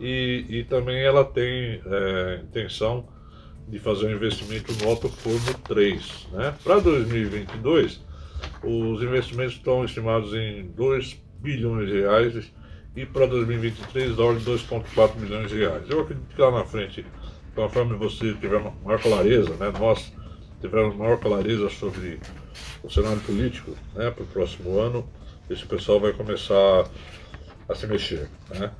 E, 0.00 0.46
e 0.48 0.64
também 0.64 1.02
ela 1.02 1.22
tem 1.22 1.82
é, 1.84 2.40
intenção 2.42 3.06
de 3.68 3.78
fazer 3.78 4.06
um 4.06 4.16
investimento 4.16 4.72
no 4.82 4.88
Alto 4.88 5.10
Forno 5.10 5.54
3, 5.68 6.28
né? 6.32 6.54
Para 6.64 6.80
2022, 6.80 8.02
os 8.64 9.02
investimentos 9.02 9.54
estão 9.54 9.84
estimados 9.84 10.32
em 10.32 10.66
2 10.68 11.22
bilhões 11.40 11.88
de 11.88 12.00
reais 12.00 12.52
e 12.96 13.04
para 13.04 13.26
2023 13.26 14.16
da 14.16 14.24
ordem 14.24 14.42
de 14.42 14.50
2,4 14.50 15.16
milhões 15.16 15.50
de 15.50 15.58
reais. 15.58 15.84
Eu 15.90 16.00
acredito 16.00 16.34
que 16.34 16.40
lá 16.40 16.50
na 16.50 16.64
frente, 16.64 17.04
conforme 17.54 17.96
você 17.96 18.32
tiver 18.34 18.60
maior 18.82 19.00
clareza, 19.00 19.50
né? 19.56 19.70
Nós 19.78 20.10
tivermos 20.62 20.96
maior 20.96 21.18
clareza 21.18 21.68
sobre 21.68 22.18
o 22.82 22.90
cenário 22.90 23.20
político 23.20 23.72
né, 23.94 24.10
para 24.10 24.24
o 24.24 24.26
próximo 24.26 24.78
ano, 24.78 25.08
esse 25.48 25.64
pessoal 25.66 26.00
vai 26.00 26.12
começar 26.12 26.84
a 27.68 27.74
se 27.74 27.86
mexer. 27.86 28.28
Né? 28.50 28.70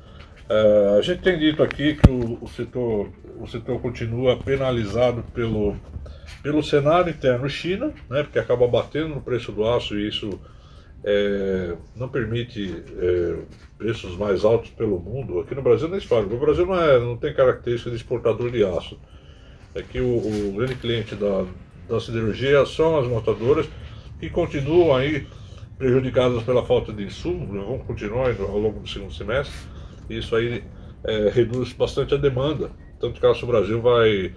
É, 0.49 0.97
a 0.99 1.01
gente 1.01 1.23
tem 1.23 1.39
dito 1.39 1.63
aqui 1.63 1.95
que 1.95 2.11
o, 2.11 2.39
o, 2.43 2.49
setor, 2.49 3.11
o 3.39 3.47
setor 3.47 3.81
continua 3.81 4.37
penalizado 4.37 5.23
pelo, 5.35 5.77
pelo 6.43 6.63
cenário 6.63 7.11
interno 7.11 7.49
China, 7.49 7.93
né, 8.09 8.23
porque 8.23 8.39
acaba 8.39 8.67
batendo 8.67 9.09
no 9.09 9.21
preço 9.21 9.53
do 9.53 9.67
aço 9.69 9.99
e 9.99 10.09
isso 10.09 10.41
é, 11.05 11.75
não 11.97 12.09
permite 12.09 12.83
é, 12.99 13.37
preços 13.79 14.17
mais 14.17 14.45
altos 14.45 14.71
pelo 14.71 14.99
mundo. 14.99 15.41
Aqui 15.41 15.55
no 15.55 15.63
Brasil 15.63 15.89
não 15.89 15.97
é 15.97 15.99
histórico. 15.99 16.35
O 16.35 16.39
Brasil 16.39 16.67
não, 16.67 16.81
é, 16.81 16.99
não 16.99 17.17
tem 17.17 17.35
característica 17.35 17.91
de 17.91 17.97
exportador 17.97 18.51
de 18.51 18.65
aço. 18.65 18.99
É 19.75 19.83
que 19.83 20.01
o, 20.01 20.17
o 20.17 20.53
grande 20.57 20.75
cliente 20.77 21.15
da, 21.15 21.47
da 21.89 22.01
siderurgia 22.01 22.65
são 22.67 22.99
as 22.99 23.07
montadoras 23.07 23.69
que 24.19 24.31
continuam 24.31 24.95
aí 24.95 25.27
prejudicadas 25.77 26.43
pela 26.45 26.65
falta 26.65 26.93
de 26.93 27.05
insumo, 27.05 27.47
vão 27.47 27.79
continuar 27.81 28.31
ao 28.41 28.59
longo 28.59 28.81
do 28.81 28.89
segundo 28.89 29.13
semestre. 29.13 29.55
Isso 30.09 30.37
aí 30.37 30.63
é, 31.05 31.29
reduz 31.29 31.73
bastante 31.73 32.15
a 32.15 32.17
demanda. 32.17 32.71
Tanto 33.01 33.19
que 33.19 33.27
a 33.27 33.31
Aço 33.31 33.47
Brasil 33.47 33.81
vai 33.81 34.27
estar 34.27 34.35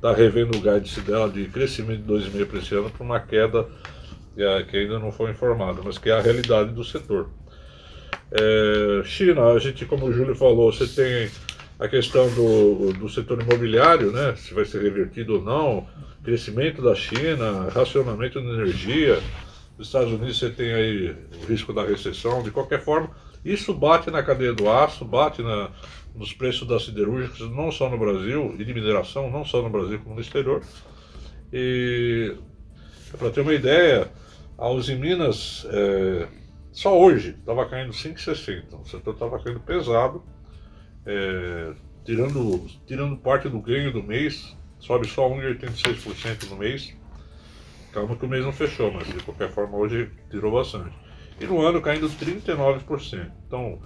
tá 0.00 0.12
revendo 0.12 0.58
o 0.58 0.60
guidance 0.60 1.00
dela 1.02 1.28
de 1.28 1.44
crescimento 1.44 2.02
de 2.02 2.12
2,5% 2.12 2.46
para 2.46 2.58
esse 2.58 2.74
ano 2.74 2.90
para 2.90 3.04
uma 3.04 3.20
queda 3.20 3.68
é, 4.36 4.62
que 4.64 4.76
ainda 4.76 4.98
não 4.98 5.12
foi 5.12 5.30
informada, 5.30 5.80
mas 5.84 5.98
que 5.98 6.10
é 6.10 6.12
a 6.12 6.20
realidade 6.20 6.72
do 6.72 6.82
setor. 6.82 7.28
É, 8.32 9.02
China, 9.04 9.52
a 9.52 9.58
gente, 9.58 9.84
como 9.84 10.06
o 10.06 10.12
Júlio 10.12 10.34
falou, 10.34 10.72
você 10.72 10.86
tem 10.86 11.30
a 11.80 11.88
questão 11.88 12.28
do, 12.34 12.92
do 12.92 13.08
setor 13.08 13.40
imobiliário, 13.40 14.12
né? 14.12 14.34
Se 14.36 14.52
vai 14.52 14.66
ser 14.66 14.82
revertido 14.82 15.36
ou 15.36 15.42
não, 15.42 15.86
crescimento 16.22 16.82
da 16.82 16.94
China, 16.94 17.70
racionamento 17.70 18.38
de 18.38 18.48
energia. 18.48 19.18
Nos 19.78 19.86
Estados 19.86 20.12
Unidos 20.12 20.38
você 20.38 20.50
tem 20.50 20.74
aí 20.74 21.16
o 21.42 21.46
risco 21.46 21.72
da 21.72 21.82
recessão. 21.82 22.42
De 22.42 22.50
qualquer 22.50 22.84
forma, 22.84 23.10
isso 23.42 23.72
bate 23.72 24.10
na 24.10 24.22
cadeia 24.22 24.52
do 24.52 24.68
aço, 24.70 25.06
bate 25.06 25.42
na, 25.42 25.70
nos 26.14 26.34
preços 26.34 26.68
das 26.68 26.84
siderúrgicas, 26.84 27.40
não 27.50 27.72
só 27.72 27.88
no 27.88 27.96
Brasil, 27.96 28.54
e 28.58 28.64
de 28.64 28.74
mineração, 28.74 29.30
não 29.30 29.42
só 29.42 29.62
no 29.62 29.70
Brasil 29.70 29.98
como 30.00 30.16
no 30.16 30.20
exterior. 30.20 30.62
E 31.50 32.36
para 33.18 33.30
ter 33.30 33.40
uma 33.40 33.54
ideia, 33.54 34.10
a 34.58 34.68
Uzi 34.68 34.96
Minas, 34.96 35.66
é, 35.70 36.28
só 36.72 37.00
hoje, 37.00 37.36
estava 37.40 37.66
caindo 37.66 37.90
5,60. 37.94 38.82
O 38.82 38.84
setor 38.84 39.14
estava 39.14 39.38
caindo 39.42 39.60
pesado, 39.60 40.22
é, 41.06 41.72
tirando, 42.04 42.66
tirando 42.86 43.16
parte 43.16 43.48
do 43.48 43.60
ganho 43.60 43.92
do 43.92 44.02
mês, 44.02 44.56
sobe 44.78 45.08
só 45.08 45.28
1,86% 45.28 46.48
no 46.50 46.56
mês. 46.56 46.94
Calma 47.92 48.16
que 48.16 48.24
o 48.24 48.28
mês 48.28 48.44
não 48.44 48.52
fechou, 48.52 48.92
mas 48.92 49.06
de 49.06 49.22
qualquer 49.22 49.50
forma 49.50 49.76
hoje 49.76 50.10
tirou 50.30 50.52
bastante. 50.52 50.94
E 51.40 51.46
no 51.46 51.60
ano 51.60 51.80
caindo 51.80 52.08
39%. 52.08 53.30
Então, 53.46 53.80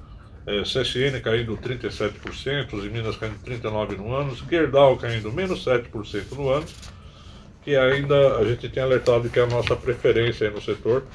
é, 0.46 0.62
CSN 0.62 1.20
caindo 1.22 1.56
37%, 1.56 2.72
os 2.74 2.84
Minas 2.84 3.16
caindo 3.16 3.38
39% 3.44 3.96
no 3.96 4.14
ano, 4.14 4.36
Gerdau 4.36 4.96
caindo 4.96 5.32
menos 5.32 5.64
7% 5.64 6.32
no 6.32 6.50
ano, 6.50 6.66
que 7.62 7.74
ainda 7.76 8.36
a 8.36 8.44
gente 8.44 8.68
tem 8.68 8.82
alertado 8.82 9.30
que 9.30 9.38
é 9.38 9.42
a 9.42 9.46
nossa 9.46 9.74
preferência 9.74 10.50
no 10.50 10.60
setor 10.60 11.06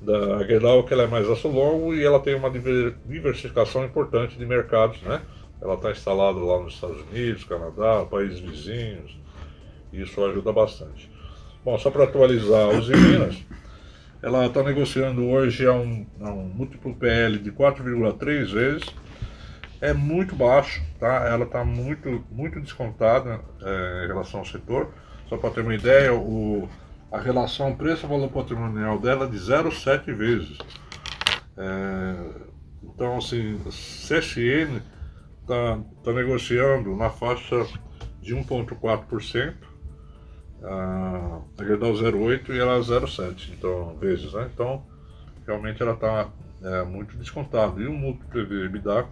da 0.00 0.44
Gerdau, 0.44 0.84
que 0.84 0.92
ela 0.92 1.04
é 1.04 1.06
mais 1.06 1.28
aço 1.28 1.48
longo 1.48 1.94
e 1.94 2.04
ela 2.04 2.20
tem 2.20 2.34
uma 2.34 2.50
diversificação 2.50 3.84
importante 3.84 4.38
de 4.38 4.46
mercados, 4.46 5.00
né? 5.02 5.20
Ela 5.60 5.74
está 5.74 5.90
instalada 5.90 6.38
lá 6.38 6.60
nos 6.60 6.74
Estados 6.74 7.00
Unidos, 7.10 7.44
Canadá, 7.44 8.06
países 8.08 8.38
vizinhos, 8.38 9.18
e 9.92 10.02
isso 10.02 10.24
ajuda 10.24 10.52
bastante. 10.52 11.10
Bom, 11.64 11.76
só 11.78 11.90
para 11.90 12.04
atualizar 12.04 12.68
os 12.68 12.88
Minas, 12.88 13.44
ela 14.22 14.46
está 14.46 14.62
negociando 14.62 15.26
hoje 15.28 15.66
a 15.66 15.72
um, 15.72 16.06
a 16.20 16.30
um 16.30 16.44
múltiplo 16.44 16.94
PL 16.94 17.38
de 17.38 17.50
4,3 17.50 18.52
vezes. 18.52 18.86
É 19.80 19.92
muito 19.92 20.34
baixo, 20.34 20.82
tá? 20.98 21.28
Ela 21.28 21.44
está 21.44 21.64
muito, 21.64 22.24
muito 22.30 22.60
descontada 22.60 23.40
é, 23.62 24.04
em 24.04 24.06
relação 24.08 24.40
ao 24.40 24.46
setor. 24.46 24.88
Só 25.28 25.36
para 25.36 25.50
ter 25.50 25.60
uma 25.60 25.74
ideia, 25.74 26.12
o, 26.14 26.68
a 27.10 27.18
relação 27.18 27.74
preço-valor 27.74 28.30
patrimonial 28.30 28.98
dela 28.98 29.24
é 29.24 29.28
de 29.28 29.38
0,7 29.38 30.14
vezes. 30.14 30.58
É, 31.56 32.48
então, 32.82 33.16
assim, 33.16 33.58
CSN 33.64 34.82
está 35.42 35.78
tá 36.04 36.12
negociando 36.12 36.94
na 36.96 37.10
faixa 37.10 37.66
de 38.20 38.34
1,4% 38.34 39.54
a 40.62 41.40
Gerdau 41.60 41.92
0,8 41.92 42.50
e 42.50 42.58
ela 42.58 42.80
0,7 42.80 43.52
então, 43.52 43.96
vezes, 43.96 44.32
né? 44.32 44.50
Então, 44.52 44.84
realmente 45.46 45.82
ela 45.82 45.92
está 45.92 46.28
é, 46.62 46.84
muito 46.84 47.16
descontada. 47.16 47.80
E 47.80 47.86
o 47.86 47.92
múltiplo 47.92 48.28
PV-EBITDA 48.28 49.06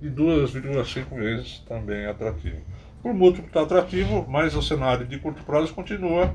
de 0.00 0.10
2,5 0.10 1.14
vezes 1.14 1.58
também 1.60 2.04
é 2.04 2.10
atrativo. 2.10 2.60
Por 3.02 3.12
múltiplo 3.12 3.48
está 3.48 3.62
atrativo, 3.62 4.24
mas 4.28 4.54
o 4.54 4.62
cenário 4.62 5.06
de 5.06 5.18
curto 5.18 5.42
prazo 5.42 5.74
continua 5.74 6.34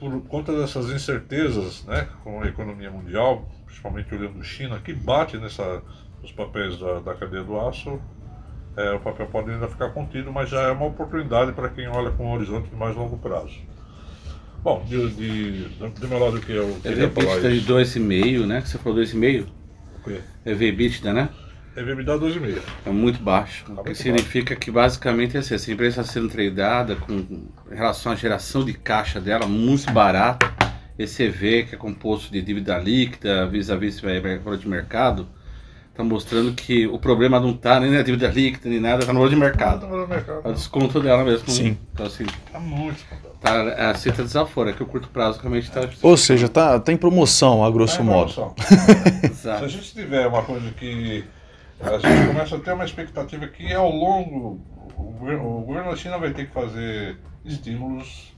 por 0.00 0.20
conta 0.22 0.58
dessas 0.58 0.90
incertezas 0.90 1.84
né, 1.84 2.08
com 2.24 2.42
a 2.42 2.46
economia 2.46 2.90
mundial, 2.90 3.46
principalmente 3.66 4.14
olhando 4.14 4.42
China, 4.42 4.80
que 4.80 4.94
bate 4.94 5.36
nessa, 5.36 5.82
nos 6.22 6.32
papéis 6.32 6.78
da, 6.78 7.00
da 7.00 7.14
cadeia 7.14 7.44
do 7.44 7.60
aço, 7.60 8.00
é, 8.76 8.92
o 8.92 9.00
papel 9.00 9.26
pode 9.26 9.50
ainda 9.50 9.68
ficar 9.68 9.90
contido, 9.90 10.32
mas 10.32 10.48
já 10.48 10.62
é 10.62 10.70
uma 10.70 10.86
oportunidade 10.86 11.52
para 11.52 11.68
quem 11.68 11.86
olha 11.86 12.10
com 12.10 12.26
um 12.26 12.32
horizonte 12.32 12.70
de 12.70 12.76
mais 12.76 12.96
longo 12.96 13.18
prazo. 13.18 13.58
Bom, 14.62 14.84
de, 14.86 15.10
de, 15.10 15.68
de 15.68 16.06
meu 16.06 16.18
lado 16.18 16.40
que 16.40 16.52
eu 16.52 16.78
queria 16.82 17.04
EV 17.04 17.12
falar 17.12 17.40
de 17.40 17.60
2,5, 17.62 18.46
né? 18.46 18.60
Que 18.60 18.68
você 18.68 18.78
falou 18.78 18.98
2,5? 18.98 19.46
O 19.98 20.04
quê? 20.04 20.20
EV 20.44 20.66
EBITDA, 20.66 21.12
né? 21.12 21.28
Me 21.76 22.04
dá 22.04 22.18
2,5. 22.18 22.58
É 22.84 22.90
muito 22.90 23.22
baixo. 23.22 23.64
Tá 23.64 23.80
o 23.80 23.84
que 23.84 23.94
significa 23.94 24.50
baixo. 24.50 24.60
que 24.60 24.70
basicamente 24.70 25.36
é 25.36 25.40
assim, 25.40 25.54
essa 25.54 25.72
empresa 25.72 26.00
está 26.00 26.12
sendo 26.12 26.28
tradeada 26.28 26.96
com 26.96 27.14
em 27.14 27.74
relação 27.74 28.12
à 28.12 28.16
geração 28.16 28.64
de 28.64 28.74
caixa 28.74 29.20
dela 29.20 29.46
muito 29.46 29.90
barata. 29.92 30.52
Esse 30.98 31.22
EV 31.22 31.64
que 31.64 31.74
é 31.74 31.78
composto 31.78 32.30
de 32.30 32.42
dívida 32.42 32.76
líquida, 32.78 33.46
vis-a-vis 33.46 34.00
-vis 34.00 34.58
de 34.58 34.68
mercado, 34.68 35.26
Tá 36.00 36.04
mostrando 36.04 36.54
que 36.54 36.86
o 36.86 36.98
problema 36.98 37.38
não 37.38 37.52
tá 37.52 37.78
nem 37.78 37.90
na 37.90 38.00
dívida 38.00 38.28
líquida, 38.28 38.70
nem 38.70 38.80
nada, 38.80 39.04
tá 39.04 39.12
no 39.12 39.18
valor 39.18 39.28
de 39.28 39.36
mercado. 39.36 39.80
Tá 39.82 39.86
no 39.86 40.06
mercado. 40.06 40.40
É 40.44 40.48
o 40.48 40.52
desconto 40.52 41.00
dela 41.00 41.24
mesmo. 41.24 41.50
Sim. 41.50 41.76
Então, 41.92 42.06
assim, 42.06 42.24
tá 42.50 42.58
muito 42.58 43.04
Tá, 43.40 43.54
é, 43.54 43.86
a 43.86 43.94
cita 43.94 44.22
desafora, 44.22 44.72
que 44.72 44.82
o 44.82 44.86
curto 44.86 45.08
prazo 45.08 45.40
realmente 45.40 45.70
tá. 45.70 45.80
Ou 46.02 46.16
seja, 46.16 46.48
tá, 46.48 46.78
tá 46.78 46.92
em 46.92 46.96
promoção, 46.96 47.64
a 47.64 47.70
grosso 47.70 47.98
tá 47.98 48.02
modo. 48.02 48.32
Se 49.34 49.48
a 49.48 49.66
gente 49.66 49.94
tiver 49.94 50.26
uma 50.26 50.42
coisa 50.42 50.70
que 50.72 51.24
a 51.82 51.98
gente 51.98 52.28
começa 52.28 52.56
a 52.56 52.60
ter 52.60 52.72
uma 52.72 52.84
expectativa 52.84 53.48
que 53.48 53.72
ao 53.72 53.90
longo 53.90 54.60
o 54.96 55.02
governo, 55.02 55.90
da 55.90 55.96
China 55.96 56.18
vai 56.18 56.32
ter 56.32 56.46
que 56.46 56.52
fazer 56.52 57.18
estímulos 57.44 58.36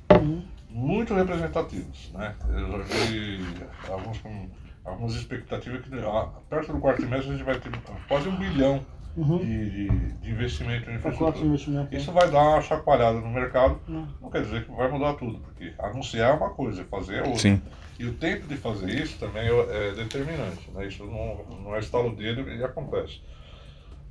muito 0.70 1.14
representativos, 1.14 2.10
né? 2.14 2.34
Eu 2.48 2.78
já 2.78 2.84
vi 2.84 3.44
alguns 3.88 4.18
com 4.18 4.48
algumas 4.84 5.14
expectativas 5.14 5.82
que 5.82 5.94
ah, 5.98 6.28
perto 6.48 6.72
do 6.72 6.80
quarto 6.80 7.02
trimestre 7.02 7.30
a 7.30 7.32
gente 7.36 7.44
vai 7.44 7.58
ter 7.58 7.70
quase 8.08 8.28
um 8.28 8.36
bilhão 8.36 8.84
uhum. 9.16 9.38
de, 9.38 9.70
de, 9.70 10.12
de, 10.14 10.30
investimento 10.30 10.90
em 10.90 10.96
infraestrutura. 10.96 11.46
Investimento, 11.46 11.94
Isso 11.94 12.12
vai 12.12 12.30
dar 12.30 12.42
uma 12.42 12.60
chacoalhada 12.60 13.20
no 13.20 13.28
mercado, 13.28 13.80
uhum. 13.88 14.06
não 14.20 14.30
quer 14.30 14.42
dizer 14.42 14.64
que 14.64 14.72
vai 14.72 14.90
mudar 14.90 15.14
tudo, 15.14 15.38
porque 15.38 15.72
anunciar 15.78 16.30
é 16.30 16.34
uma 16.34 16.50
coisa, 16.50 16.84
fazer 16.84 17.16
é 17.16 17.22
outra. 17.22 17.38
Sim. 17.38 17.60
E 17.98 18.06
o 18.06 18.14
tempo 18.14 18.46
de 18.46 18.56
fazer 18.56 18.90
isso 18.90 19.18
também 19.18 19.48
é, 19.48 19.88
é 19.88 19.92
determinante, 19.92 20.70
né? 20.72 20.86
isso 20.86 21.04
não, 21.04 21.44
não 21.62 21.76
é 21.76 21.78
estalo 21.78 22.14
dedo 22.14 22.48
e 22.50 22.64
acontece. 22.64 23.20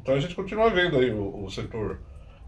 Então 0.02 0.16
a 0.16 0.20
gente 0.20 0.36
continua 0.36 0.70
vendo 0.70 0.98
aí 0.98 1.12
o, 1.12 1.44
o 1.44 1.50
setor 1.50 2.00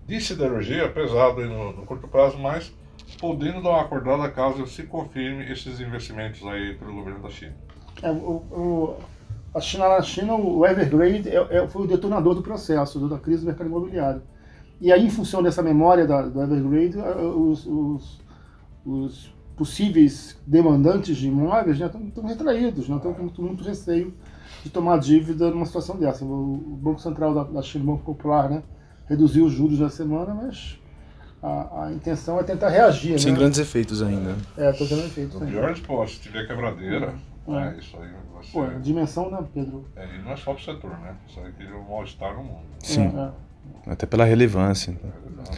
de 0.06 0.20
siderurgia 0.20 0.90
pesado 0.90 1.42
aí 1.42 1.48
no, 1.48 1.74
no 1.74 1.86
curto 1.86 2.08
prazo, 2.08 2.38
mas 2.38 2.74
podendo 3.20 3.62
dar 3.62 3.70
uma 3.70 3.82
acordada 3.82 4.30
caso 4.30 4.66
se 4.68 4.84
confirme 4.84 5.52
esses 5.52 5.80
investimentos 5.80 6.46
aí 6.46 6.76
pelo 6.76 6.94
governo 6.94 7.22
da 7.22 7.30
China. 7.30 7.56
É, 8.02 8.12
o, 8.12 8.16
o, 8.16 9.00
a 9.54 9.62
China, 9.62 9.88
na 9.88 10.02
China, 10.02 10.36
o 10.36 10.66
Evergrande 10.66 11.30
é, 11.30 11.36
é, 11.36 11.68
foi 11.68 11.84
o 11.84 11.88
detonador 11.88 12.34
do 12.34 12.42
processo, 12.42 13.08
da 13.08 13.20
crise 13.20 13.42
do 13.42 13.48
mercado 13.48 13.68
imobiliário. 13.68 14.22
E 14.82 14.92
aí, 14.92 15.06
em 15.06 15.10
função 15.10 15.44
dessa 15.44 15.62
memória 15.62 16.08
da, 16.08 16.24
do 16.24 16.42
Evergrande, 16.42 16.98
os, 16.98 17.66
os, 17.66 18.22
os, 18.86 19.34
possíveis 19.56 20.36
demandantes 20.48 21.16
de 21.16 21.28
imóveis 21.28 21.80
estão 21.80 22.02
né, 22.02 22.30
retraídos, 22.30 22.90
não 22.90 22.98
estão 22.98 23.14
com 23.14 23.22
muito, 23.22 23.42
muito, 23.42 23.64
receio 23.64 24.12
de 24.64 24.70
tomar 24.72 24.98
dívida 24.98 25.52
numa 25.52 25.66
situação 25.68 25.96
dessa. 25.98 26.26
O, 26.26 26.56
o 26.56 26.80
Banco 26.82 27.00
Central 27.00 27.36
da, 27.36 27.44
da 27.44 27.62
China, 27.62 27.84
o 27.84 27.88
Banco 27.88 28.04
Popular, 28.04 28.50
né, 28.50 28.64
reduziu 29.06 29.46
os 29.46 29.54
juros 29.54 29.80
na 29.80 29.90
semana, 29.90 30.34
mas 30.34 30.80
a, 31.44 31.84
a, 31.86 31.94
intenção 31.94 32.40
é 32.40 32.44
tentar 32.44 32.70
reagir. 32.70 33.20
Sem 33.20 33.32
né? 33.32 33.38
grandes 33.38 33.60
efeitos 33.60 34.02
ainda. 34.02 34.36
É, 34.58 34.72
estou 34.72 34.88
tendo 34.88 35.06
efeitos. 35.06 35.36
O 35.36 35.46
pior 35.46 35.72
disposto, 35.74 36.16
se 36.16 36.22
tiver 36.22 36.48
quebradeira, 36.48 37.14
é. 37.48 37.76
isso 37.78 37.98
aí 38.02 38.10
você... 38.36 38.52
Pô, 38.52 38.66
dimensão, 38.80 39.30
né, 39.30 39.40
Pedro? 39.54 39.86
É, 39.96 40.06
e 40.16 40.22
não 40.22 40.32
é 40.32 40.36
só 40.36 40.54
pro 40.54 40.64
setor, 40.64 40.92
né? 41.00 41.16
Isso 41.28 41.40
aí 41.40 41.52
cria 41.54 41.76
um 41.76 41.90
mal-estar 41.90 42.36
no 42.36 42.44
mundo. 42.44 42.64
Sim. 42.80 43.12
É, 43.86 43.92
Até 43.92 44.06
pela 44.06 44.26
relevância. 44.26 44.92
Então. 44.92 45.56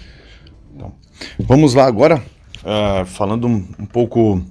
então. 0.74 0.94
vamos 1.40 1.74
lá 1.74 1.86
agora, 1.86 2.22
uh, 2.64 3.06
falando 3.06 3.48
um, 3.48 3.68
um 3.80 3.86
pouco 3.86 4.42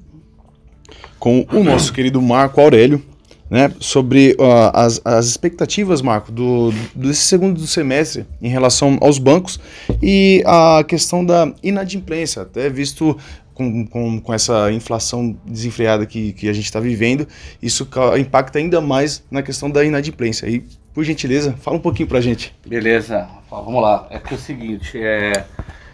com 1.18 1.46
o 1.52 1.64
nosso 1.64 1.92
querido 1.92 2.20
Marco 2.20 2.60
Aurélio, 2.60 3.02
né, 3.48 3.72
sobre 3.78 4.32
uh, 4.32 4.70
as, 4.72 5.00
as 5.04 5.26
expectativas, 5.26 6.02
Marco, 6.02 6.32
do, 6.32 6.72
desse 6.94 7.22
segundo 7.22 7.64
semestre 7.66 8.26
em 8.42 8.48
relação 8.48 8.98
aos 9.00 9.18
bancos 9.18 9.60
e 10.02 10.42
a 10.46 10.82
questão 10.86 11.24
da 11.24 11.52
inadimplência, 11.62 12.42
até 12.42 12.68
visto 12.68 13.16
com, 13.54 13.86
com, 13.86 14.20
com 14.20 14.34
essa 14.34 14.70
inflação 14.72 15.36
desenfreada 15.46 16.04
que, 16.04 16.32
que 16.32 16.48
a 16.48 16.52
gente 16.52 16.64
está 16.64 16.80
vivendo, 16.80 17.26
isso 17.62 17.88
impacta 18.18 18.58
ainda 18.58 18.80
mais 18.80 19.24
na 19.30 19.42
questão 19.42 19.70
da 19.70 19.84
inadimplência. 19.84 20.46
E, 20.48 20.64
por 20.92 21.04
gentileza, 21.04 21.54
fala 21.60 21.76
um 21.76 21.80
pouquinho 21.80 22.08
para 22.08 22.18
a 22.18 22.20
gente. 22.20 22.54
Beleza, 22.66 23.28
vamos 23.50 23.82
lá. 23.82 24.06
É 24.10 24.18
que 24.18 24.34
é 24.34 24.36
o 24.36 24.40
seguinte, 24.40 24.98
é, 24.98 25.44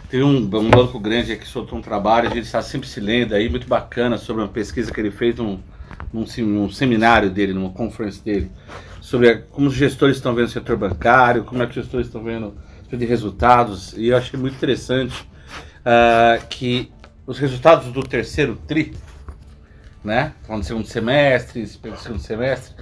teve 0.09 0.23
um, 0.23 0.37
um 0.37 0.69
banco 0.69 0.99
grande 0.99 1.35
que 1.37 1.47
soltou 1.47 1.79
um 1.79 1.81
trabalho, 1.81 2.27
a 2.29 2.33
gente 2.33 2.45
está 2.45 2.61
sempre 2.61 2.87
se 2.87 2.99
lendo 2.99 3.33
aí, 3.33 3.49
muito 3.49 3.67
bacana, 3.67 4.17
sobre 4.17 4.43
uma 4.43 4.49
pesquisa 4.49 4.91
que 4.91 4.99
ele 4.99 5.11
fez 5.11 5.35
num, 5.35 5.59
num, 6.11 6.25
num 6.39 6.69
seminário 6.69 7.29
dele, 7.29 7.53
numa 7.53 7.69
conference 7.69 8.23
dele, 8.23 8.51
sobre 8.99 9.35
como 9.51 9.67
os 9.67 9.73
gestores 9.73 10.17
estão 10.17 10.35
vendo 10.35 10.47
o 10.47 10.51
setor 10.51 10.77
bancário, 10.77 11.43
como 11.43 11.63
é 11.63 11.65
que 11.65 11.71
os 11.71 11.83
gestores 11.83 12.07
estão 12.07 12.23
vendo 12.23 12.53
de 12.91 13.05
resultados, 13.05 13.93
e 13.95 14.09
eu 14.09 14.17
achei 14.17 14.37
muito 14.37 14.55
interessante 14.55 15.15
uh, 15.81 16.45
que 16.49 16.91
os 17.31 17.39
resultados 17.39 17.93
do 17.93 18.03
terceiro 18.03 18.57
TRI, 18.67 18.93
né, 20.03 20.33
falando 20.45 20.65
segundo 20.65 20.85
semestre, 20.85 21.65
segundo 21.65 22.19
semestre, 22.19 22.75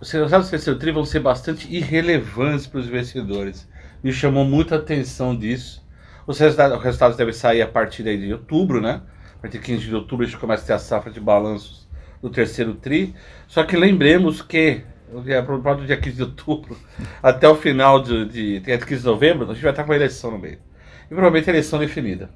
os 0.00 0.08
resultados 0.08 0.46
do 0.46 0.50
terceiro 0.50 0.78
TRI 0.78 0.92
vão 0.92 1.04
ser 1.04 1.18
bastante 1.18 1.66
irrelevantes 1.68 2.68
para 2.68 2.78
os 2.78 2.86
investidores. 2.86 3.68
Me 4.00 4.12
chamou 4.12 4.44
muita 4.44 4.76
atenção 4.76 5.36
disso. 5.36 5.84
Os 6.28 6.38
resultados, 6.38 6.78
os 6.78 6.84
resultados 6.84 7.16
devem 7.16 7.34
sair 7.34 7.60
a 7.60 7.66
partir 7.66 8.04
de 8.04 8.32
outubro, 8.32 8.80
né? 8.80 9.02
A 9.36 9.42
partir 9.42 9.58
de 9.58 9.64
15 9.64 9.86
de 9.88 9.94
outubro 9.96 10.24
a 10.24 10.28
gente 10.28 10.38
começa 10.38 10.62
a 10.62 10.66
ter 10.68 10.72
a 10.74 10.78
safra 10.78 11.10
de 11.10 11.18
balanços 11.18 11.88
do 12.22 12.30
terceiro 12.30 12.74
TRI. 12.74 13.12
Só 13.48 13.64
que 13.64 13.76
lembremos 13.76 14.40
que 14.40 14.84
do 15.10 15.86
dia 15.86 15.96
15 15.96 16.14
de 16.14 16.22
outubro 16.22 16.78
até 17.20 17.48
o 17.48 17.56
final 17.56 18.00
de, 18.00 18.26
de, 18.26 18.60
de 18.60 18.78
15 18.78 19.00
de 19.00 19.04
novembro, 19.04 19.50
a 19.50 19.54
gente 19.54 19.62
vai 19.62 19.72
estar 19.72 19.82
com 19.82 19.90
a 19.90 19.96
eleição 19.96 20.30
no 20.30 20.38
meio. 20.38 20.60
E 21.06 21.08
provavelmente 21.08 21.50
a 21.50 21.52
eleição 21.52 21.80
definida. 21.80 22.30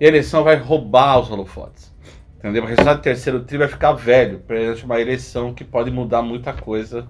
E 0.00 0.04
a 0.04 0.08
eleição 0.08 0.44
vai 0.44 0.56
roubar 0.56 1.18
os 1.20 1.30
holofotes. 1.30 1.92
Entendeu? 2.38 2.62
O 2.62 2.66
resultado 2.66 2.98
do 2.98 3.02
terceiro 3.02 3.40
TRI 3.40 3.58
vai 3.58 3.68
ficar 3.68 3.92
velho 3.92 4.38
perante 4.40 4.84
uma 4.84 5.00
eleição 5.00 5.52
que 5.52 5.64
pode 5.64 5.90
mudar 5.90 6.22
muita 6.22 6.52
coisa 6.52 7.08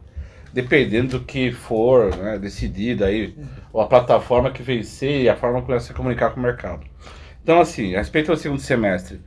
dependendo 0.53 1.19
do 1.19 1.25
que 1.25 1.53
for 1.53 2.17
né, 2.17 2.39
decidido 2.39 3.05
aí, 3.05 3.37
ou 3.71 3.83
a 3.83 3.87
plataforma 3.87 4.51
que 4.51 4.63
vencer 4.63 5.23
e 5.23 5.29
a 5.29 5.37
forma 5.37 5.61
como 5.61 5.73
vai 5.73 5.81
se 5.81 5.93
comunicar 5.93 6.31
com 6.31 6.41
o 6.41 6.43
mercado. 6.43 6.87
Então, 7.43 7.61
assim, 7.61 7.95
a 7.95 7.99
respeito 7.99 8.33
do 8.33 8.37
segundo 8.39 8.61
semestre, 8.61 9.21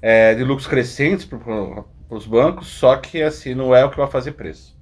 é, 0.00 0.36
de 0.36 0.44
lucros 0.44 0.68
crescentes 0.68 1.24
para 1.24 1.84
os 2.08 2.26
bancos, 2.26 2.68
só 2.68 2.96
que 2.96 3.20
assim, 3.20 3.54
não 3.54 3.74
é 3.74 3.84
o 3.84 3.90
que 3.90 3.96
vai 3.96 4.06
fazer 4.08 4.32
preço. 4.32 4.77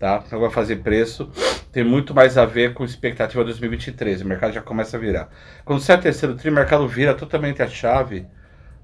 Tá? 0.00 0.24
Não 0.32 0.40
vai 0.40 0.48
fazer 0.48 0.76
preço, 0.76 1.30
tem 1.70 1.84
muito 1.84 2.14
mais 2.14 2.38
a 2.38 2.46
ver 2.46 2.72
com 2.72 2.82
expectativa 2.82 3.44
2023, 3.44 4.22
o 4.22 4.26
mercado 4.26 4.54
já 4.54 4.62
começa 4.62 4.96
a 4.96 5.00
virar. 5.00 5.28
Quando 5.62 5.82
sai 5.82 5.98
o 5.98 6.00
terceiro 6.00 6.34
tri, 6.34 6.48
o 6.48 6.52
mercado 6.54 6.88
vira 6.88 7.12
totalmente 7.12 7.62
a 7.62 7.68
chave 7.68 8.26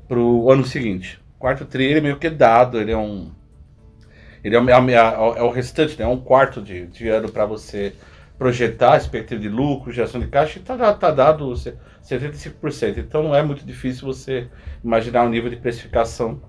para 0.07 0.19
o 0.19 0.53
ano 0.53 0.63
seguinte. 0.63 1.19
Quarto 1.39 1.65
tri, 1.65 1.85
ele 1.85 2.01
é 2.01 2.03
meio 2.03 2.19
que 2.19 2.29
dado, 2.29 2.79
ele 2.79 2.93
é 2.93 2.97
um 2.99 3.33
ele 4.45 4.55
é, 4.55 4.59
é, 4.59 4.95
é, 4.95 5.39
é 5.39 5.43
o 5.43 5.51
restante, 5.51 5.99
né? 5.99 6.05
é 6.05 6.09
um 6.09 6.21
quarto 6.21 6.61
de, 6.61 6.87
de 6.87 7.09
ano 7.09 7.33
para 7.33 7.47
você 7.47 7.95
projetar 8.39 8.93
a 8.93 8.97
expectativa 8.99 9.41
de 9.41 9.49
lucro, 9.49 9.91
geração 9.91 10.21
de 10.21 10.27
caixa, 10.27 10.59
está 10.59 10.93
tá 10.93 11.11
dado 11.11 11.51
75%. 11.51 12.99
Então 12.99 13.23
não 13.23 13.35
é 13.35 13.43
muito 13.43 13.65
difícil 13.65 14.07
você 14.07 14.49
imaginar 14.85 15.25
um 15.25 15.31
nível 15.31 15.49
de 15.49 15.57
precificação. 15.57 16.43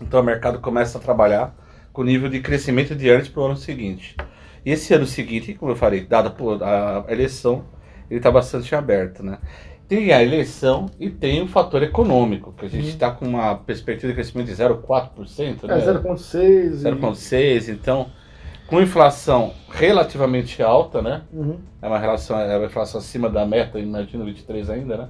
Então 0.00 0.20
o 0.20 0.24
mercado 0.24 0.60
começa 0.60 0.96
a 0.96 1.00
trabalhar 1.00 1.54
com 1.98 2.02
o 2.02 2.04
nível 2.04 2.28
de 2.28 2.38
crescimento 2.38 2.94
de 2.94 3.10
antes 3.10 3.28
para 3.28 3.42
o 3.42 3.46
ano 3.46 3.56
seguinte. 3.56 4.14
E 4.64 4.70
esse 4.70 4.94
ano 4.94 5.04
seguinte, 5.04 5.52
como 5.54 5.72
eu 5.72 5.76
falei, 5.76 6.06
dada 6.06 6.32
a 6.62 7.12
eleição, 7.12 7.64
ele 8.08 8.20
está 8.20 8.30
bastante 8.30 8.72
aberto. 8.72 9.20
Né? 9.20 9.36
tem 9.88 10.12
a 10.12 10.22
eleição 10.22 10.86
e 11.00 11.10
tem 11.10 11.42
o 11.42 11.48
fator 11.48 11.82
econômico, 11.82 12.52
que 12.52 12.66
a 12.66 12.68
gente 12.68 12.90
está 12.90 13.08
uhum. 13.08 13.14
com 13.16 13.26
uma 13.26 13.56
perspectiva 13.56 14.12
de 14.12 14.14
crescimento 14.14 14.46
de 14.46 14.54
0,4%. 14.54 15.66
Né? 15.66 15.76
É, 15.76 15.92
0,6%. 15.92 17.00
0,6%. 17.00 17.68
Então, 17.70 18.06
com 18.68 18.80
inflação 18.80 19.52
relativamente 19.68 20.62
alta, 20.62 21.02
né? 21.02 21.22
Uhum. 21.32 21.58
É 21.82 21.88
uma 21.88 21.98
relação, 21.98 22.38
é 22.38 22.56
uma 22.56 22.66
inflação 22.66 23.00
acima 23.00 23.28
da 23.28 23.44
meta, 23.44 23.80
imagino 23.80 24.24
23 24.24 24.70
ainda, 24.70 24.96
né? 24.98 25.08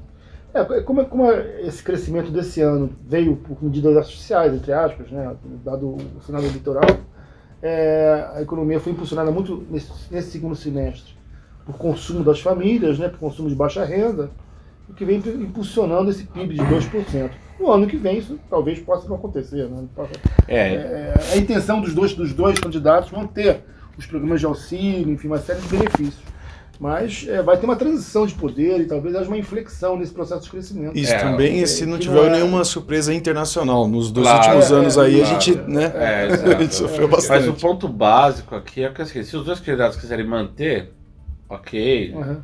É, 0.55 0.65
como, 0.83 1.05
como 1.07 1.31
esse 1.31 1.83
crescimento 1.83 2.31
desse 2.31 2.61
ano 2.61 2.91
veio 3.07 3.37
por 3.37 3.63
medidas 3.63 3.97
artificiais, 3.97 4.55
entre 4.55 4.73
aspas, 4.73 5.11
né? 5.11 5.37
Dado 5.65 5.89
o 5.89 6.23
cenário 6.25 6.49
eleitoral, 6.49 6.89
é, 7.63 8.29
a 8.35 8.43
economia 8.43 8.81
foi 8.81 8.93
impulsionada 8.93 9.31
muito 9.31 9.67
nesse, 9.71 9.91
nesse 10.11 10.31
segundo 10.31 10.55
semestre 10.55 11.17
por 11.67 11.77
consumo 11.77 12.25
das 12.25 12.41
famílias, 12.41 12.99
né? 12.99 13.09
Por 13.09 13.19
consumo 13.19 13.49
de 13.49 13.55
baixa 13.55 13.85
renda 13.85 14.31
o 14.89 14.95
que 14.95 15.05
vem 15.05 15.19
impulsionando 15.19 16.11
esse 16.11 16.25
PIB 16.25 16.55
de 16.55 16.63
2%. 16.63 17.31
No 17.61 17.71
ano 17.71 17.87
que 17.87 17.97
vem 17.97 18.19
isso 18.19 18.39
talvez 18.49 18.79
possa 18.79 19.07
não 19.09 19.17
acontecer. 19.17 19.69
Né? 19.69 19.87
É. 20.47 20.75
É, 20.75 21.15
a 21.33 21.37
intenção 21.37 21.81
dos 21.81 21.93
dois, 21.93 22.15
dos 22.15 22.33
dois 22.33 22.59
candidatos 22.59 23.11
vão 23.11 23.27
ter 23.27 23.61
os 23.99 24.07
programas 24.07 24.41
de 24.41 24.47
auxílio, 24.47 25.13
enfim, 25.13 25.27
uma 25.27 25.39
série 25.39 25.61
de 25.61 25.69
benefícios. 25.69 26.23
Mas 26.79 27.27
é, 27.29 27.43
vai 27.43 27.57
ter 27.57 27.65
uma 27.65 27.75
transição 27.75 28.25
de 28.25 28.35
poder 28.35 28.81
e 28.81 28.87
talvez 28.87 29.17
haja 29.17 29.27
uma 29.27 29.37
inflexão 29.37 29.99
nesse 29.99 30.13
processo 30.13 30.45
de 30.45 30.51
crescimento. 30.51 30.97
Isso 30.97 31.13
é, 31.13 31.19
também, 31.19 31.67
se 31.67 31.85
não 31.85 31.99
tiver 31.99 32.15
não 32.15 32.27
é... 32.27 32.31
nenhuma 32.31 32.65
surpresa 32.65 33.13
internacional. 33.13 33.89
Nos 33.89 34.13
dois 34.13 34.29
claro, 34.29 34.47
últimos 34.47 34.73
anos 34.73 34.99
aí, 34.99 35.21
claro. 35.21 35.27
a 35.37 35.41
gente, 35.41 35.57
né, 35.69 35.93
a 36.57 36.63
gente 36.63 36.75
sofreu 36.77 37.09
bastante. 37.09 37.47
Mas 37.47 37.49
o 37.49 37.55
ponto 37.55 37.89
básico 37.89 38.55
aqui 38.55 38.85
é 38.85 38.91
que 38.91 39.03
assim, 39.03 39.25
se 39.25 39.37
os 39.37 39.45
dois 39.45 39.59
candidatos 39.59 39.99
quiserem 39.99 40.25
manter, 40.25 40.93
ok, 41.49 42.15
uhum. 42.15 42.37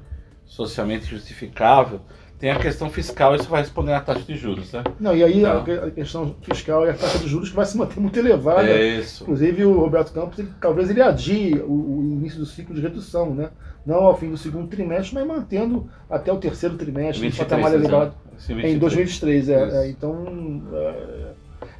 socialmente 0.45 1.07
justificável, 1.07 2.01
tem 2.45 2.51
a 2.51 2.59
questão 2.59 2.91
fiscal, 2.91 3.35
isso 3.35 3.49
vai 3.49 3.63
responder 3.63 3.95
à 3.95 4.01
taxa 4.03 4.21
de 4.21 4.37
juros, 4.37 4.71
né? 4.71 4.85
Não, 5.01 5.17
e 5.17 5.25
aí 5.25 5.39
então, 5.39 5.65
a, 5.83 5.91
questão 5.91 6.37
fiscal 6.43 6.85
e 6.85 6.91
a 6.91 6.93
taxa 6.93 7.19
de 7.19 7.27
juros 7.27 7.49
que 7.49 7.57
vai 7.57 7.65
se 7.65 7.75
manter 7.75 7.99
muito 7.99 8.19
elevada. 8.19 8.69
É 8.69 8.99
isso. 8.99 9.23
Inclusive 9.23 9.65
o 9.65 9.81
Roberto 9.81 10.13
Campos, 10.13 10.39
ele, 10.39 10.51
talvez 10.61 10.91
ele 10.91 11.01
adie 11.01 11.55
o, 11.55 11.73
o, 11.73 12.03
início 12.03 12.39
do 12.39 12.45
ciclo 12.45 12.75
de 12.75 12.83
redução, 12.83 13.35
né? 13.35 13.49
Não 13.87 13.97
ao 13.97 14.15
fim 14.15 14.29
do 14.29 14.37
segundo 14.37 14.67
trimestre, 14.69 15.15
mas 15.15 15.27
mantendo 15.27 15.89
até 16.11 16.31
o 16.31 16.37
terceiro 16.37 16.77
trimestre, 16.77 17.27
um 17.27 17.33
patamar 17.33 17.73
elevado. 17.73 18.13
Em 18.51 18.77
2023, 18.77 19.49
é, 19.49 19.55
é, 19.55 19.89
Então. 19.89 20.63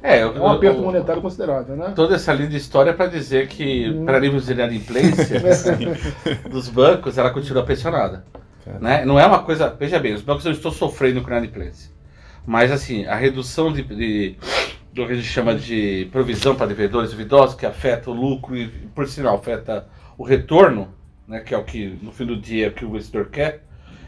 É, 0.01 0.21
é 0.21 0.25
um 0.25 0.47
aperto 0.47 0.81
monetário 0.81 1.21
considerável, 1.21 1.75
né? 1.75 1.93
Toda 1.95 2.15
essa 2.15 2.33
linda 2.33 2.57
história 2.57 2.91
para 2.91 3.05
dizer 3.05 3.49
que, 3.49 3.91
hum. 3.91 4.03
para 4.03 4.19
níveis 4.19 4.47
de 4.47 4.53
inadimplência 4.53 5.39
dos 6.49 6.69
bancos, 6.69 7.19
ela 7.19 7.29
continua 7.29 7.63
pressionada. 7.63 8.23
Né? 8.65 9.05
Não 9.05 9.19
é 9.19 9.25
uma 9.25 9.43
coisa. 9.43 9.69
Veja 9.69 9.99
bem, 9.99 10.13
os 10.13 10.21
bancos 10.21 10.45
não 10.45 10.51
estão 10.51 10.71
sofrendo 10.71 11.21
com 11.21 11.29
inadimplência. 11.29 11.91
Mas 12.45 12.71
assim, 12.71 13.05
a 13.05 13.15
redução 13.15 13.71
de, 13.71 13.83
de 13.83 14.37
do 14.95 15.05
que 15.05 15.11
a 15.11 15.15
gente 15.15 15.27
chama 15.27 15.53
de 15.53 16.07
provisão 16.09 16.55
para 16.55 16.67
devedores 16.67 17.11
duvidosos, 17.11 17.55
que 17.55 17.65
afeta 17.65 18.09
o 18.09 18.13
lucro 18.13 18.55
e, 18.55 18.69
por 18.69 19.05
sinal, 19.07 19.35
afeta 19.35 19.87
o 20.17 20.23
retorno, 20.23 20.87
né, 21.27 21.41
que 21.41 21.53
é 21.53 21.57
o 21.57 21.65
que, 21.65 21.99
no 22.01 22.13
fim 22.13 22.25
do 22.25 22.37
dia, 22.37 22.67
é 22.67 22.69
o 22.69 22.71
que 22.71 22.85
o 22.85 22.87
investidor 22.87 23.29
quer, 23.29 23.65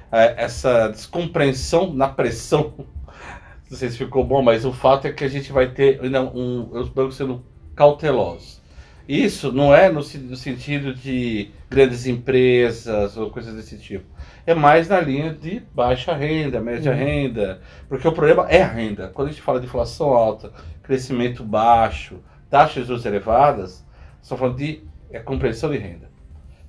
é, 0.10 0.36
essa 0.38 0.88
descompreensão 0.88 1.94
na 1.94 2.08
pressão, 2.08 2.74
não 3.70 3.78
sei 3.78 3.90
se 3.90 3.98
ficou 3.98 4.24
bom, 4.24 4.42
mas 4.42 4.64
o 4.64 4.72
fato 4.72 5.08
é 5.08 5.12
que 5.12 5.26
a 5.26 5.28
gente 5.28 5.52
vai 5.52 5.68
ter 5.68 6.02
não, 6.10 6.34
um, 6.34 6.70
os 6.72 6.88
bancos 6.88 7.18
sendo 7.18 7.44
cautelosos. 7.76 8.62
Isso 9.08 9.52
não 9.52 9.74
é 9.74 9.90
no, 9.90 10.02
no 10.02 10.36
sentido 10.36 10.94
de 10.94 11.50
grandes 11.70 12.06
empresas 12.06 13.16
ou 13.16 13.30
coisas 13.30 13.56
desse 13.56 13.78
tipo 13.78 14.06
é 14.48 14.56
mais 14.56 14.88
na 14.88 15.02
linha 15.02 15.34
de 15.34 15.62
baixa 15.76 16.16
renda, 16.16 16.62
média 16.62 16.94
uhum. 16.94 16.98
renda, 16.98 17.60
porque 17.90 18.08
o 18.08 18.14
problema 18.14 18.50
é 18.50 18.64
a 18.64 18.68
renda. 18.68 19.10
Quando 19.10 19.28
a 19.28 19.32
gente 19.32 19.42
fala 19.42 19.60
de 19.60 19.66
inflação 19.66 20.08
alta, 20.08 20.54
crescimento 20.82 21.44
baixo, 21.44 22.24
taxas 22.50 22.84
de 22.84 22.88
juros 22.88 23.06
elevadas, 23.06 23.86
estamos 24.22 24.40
falando 24.40 24.58
de 24.58 24.82
é, 25.12 25.20
compreensão 25.20 25.70
de 25.70 25.78
renda. 25.78 26.10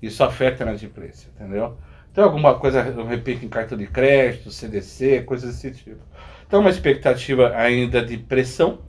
Isso 0.03 0.24
afeta 0.24 0.64
a 0.64 0.66
inadimplência, 0.66 1.31
entendeu? 1.37 1.77
Então 2.11 2.24
alguma 2.24 2.59
coisa, 2.59 2.83
um 3.01 3.07
repique 3.07 3.46
em 3.46 3.48
cartão 3.48 3.79
de 3.79 3.87
crédito, 3.87 4.51
CDC, 4.51 5.22
coisas 5.22 5.55
desse 5.55 5.70
tipo. 5.70 6.03
Então 6.48 6.59
uma 6.59 6.70
expectativa 6.70 7.51
ainda 7.55 8.05
de 8.05 8.18
pressão. 8.18 8.81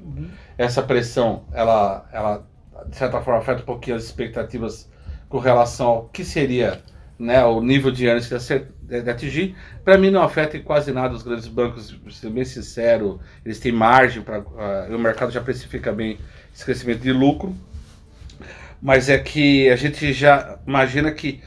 Uhum. 0.00 0.28
Essa 0.56 0.82
pressão, 0.82 1.44
ela, 1.52 2.08
ela 2.12 2.44
de 2.88 2.96
certa 2.96 3.20
forma 3.20 3.40
afeta 3.40 3.62
um 3.62 3.66
pouquinho 3.66 3.96
as 3.96 4.04
expectativas 4.04 4.90
com 5.28 5.38
relação 5.38 5.86
ao 5.86 6.08
que 6.08 6.24
seria 6.24 6.82
né, 7.18 7.44
o 7.44 7.60
nível 7.60 7.90
de 7.90 8.06
earnings 8.06 8.28
de, 8.28 9.02
de 9.02 9.10
atingir. 9.10 9.56
Para 9.84 9.98
mim 9.98 10.10
não 10.10 10.22
afeta 10.22 10.56
em 10.56 10.62
quase 10.62 10.92
nada 10.92 11.14
os 11.14 11.22
grandes 11.22 11.48
bancos, 11.48 11.94
ser 12.10 12.30
bem 12.30 12.44
sincero, 12.44 13.20
eles 13.44 13.58
têm 13.58 13.72
margem 13.72 14.22
para 14.22 14.40
uh, 14.40 14.94
o 14.94 14.98
mercado 14.98 15.32
já 15.32 15.40
precifica 15.40 15.92
bem 15.92 16.18
esse 16.54 16.64
crescimento 16.64 17.00
de 17.00 17.12
lucro. 17.12 17.54
Mas 18.80 19.08
é 19.08 19.18
que 19.18 19.68
a 19.68 19.76
gente 19.76 20.12
já 20.12 20.58
imagina 20.64 21.10
que 21.10 21.42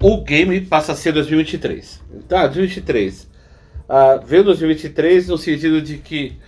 o 0.00 0.22
game 0.22 0.60
passa 0.60 0.92
a 0.92 0.96
ser 0.96 1.12
2023. 1.12 2.00
Tá, 2.28 2.46
2023. 2.46 3.24
Uh, 3.24 4.24
vê 4.24 4.40
2023 4.40 5.28
no 5.28 5.36
sentido 5.36 5.82
de 5.82 5.98
que 5.98 6.38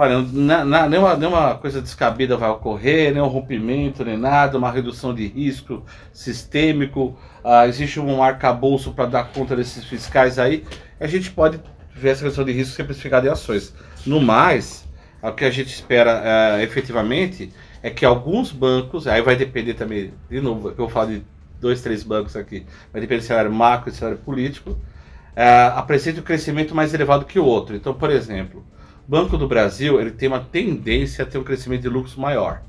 Olha, 0.00 0.22
na, 0.32 0.64
na, 0.64 0.88
nenhuma, 0.88 1.16
nenhuma 1.16 1.56
coisa 1.56 1.82
descabida 1.82 2.36
vai 2.36 2.48
ocorrer, 2.48 3.12
nenhum 3.12 3.26
rompimento, 3.26 4.04
nem 4.04 4.16
nada, 4.16 4.56
uma 4.56 4.70
redução 4.70 5.12
de 5.12 5.26
risco 5.26 5.84
sistêmico, 6.12 7.18
uh, 7.44 7.66
existe 7.66 7.98
um 7.98 8.22
arcabouço 8.22 8.92
para 8.92 9.06
dar 9.06 9.32
conta 9.32 9.56
desses 9.56 9.84
fiscais 9.84 10.38
aí. 10.38 10.64
A 11.00 11.08
gente 11.08 11.32
pode 11.32 11.60
ver 11.92 12.10
essa 12.10 12.22
questão 12.24 12.44
de 12.44 12.52
risco 12.52 12.76
ser 12.76 12.84
precificado 12.84 13.26
em 13.26 13.30
ações. 13.30 13.74
No 14.06 14.20
mais, 14.20 14.86
o 15.20 15.32
que 15.32 15.44
a 15.44 15.50
gente 15.50 15.74
espera 15.74 16.22
uh, 16.22 16.62
efetivamente 16.62 17.52
é 17.82 17.90
que 17.90 18.04
alguns 18.04 18.52
bancos, 18.52 19.08
aí 19.08 19.20
vai 19.20 19.34
depender 19.34 19.74
também, 19.74 20.14
de 20.30 20.40
novo, 20.40 20.68
eu 20.68 20.76
vou 20.76 20.88
falar 20.88 21.06
de 21.06 21.24
dois, 21.60 21.82
três 21.82 22.04
bancos 22.04 22.36
aqui, 22.36 22.64
vai 22.92 23.00
depender 23.00 23.22
do 23.22 23.26
cenário 23.26 23.52
macro 23.52 23.90
e 23.90 23.92
cenário 23.92 24.18
político, 24.18 24.70
uh, 24.70 25.74
apresente 25.74 26.20
um 26.20 26.22
crescimento 26.22 26.72
mais 26.72 26.94
elevado 26.94 27.24
que 27.24 27.40
o 27.40 27.44
outro. 27.44 27.74
Então, 27.74 27.92
por 27.92 28.10
exemplo, 28.10 28.64
Banco 29.08 29.38
do 29.38 29.48
Brasil 29.48 29.98
ele 29.98 30.10
tem 30.10 30.28
uma 30.28 30.40
tendência 30.40 31.24
a 31.24 31.26
ter 31.26 31.38
um 31.38 31.42
crescimento 31.42 31.80
de 31.80 31.88
lucros 31.88 32.14
maior 32.14 32.60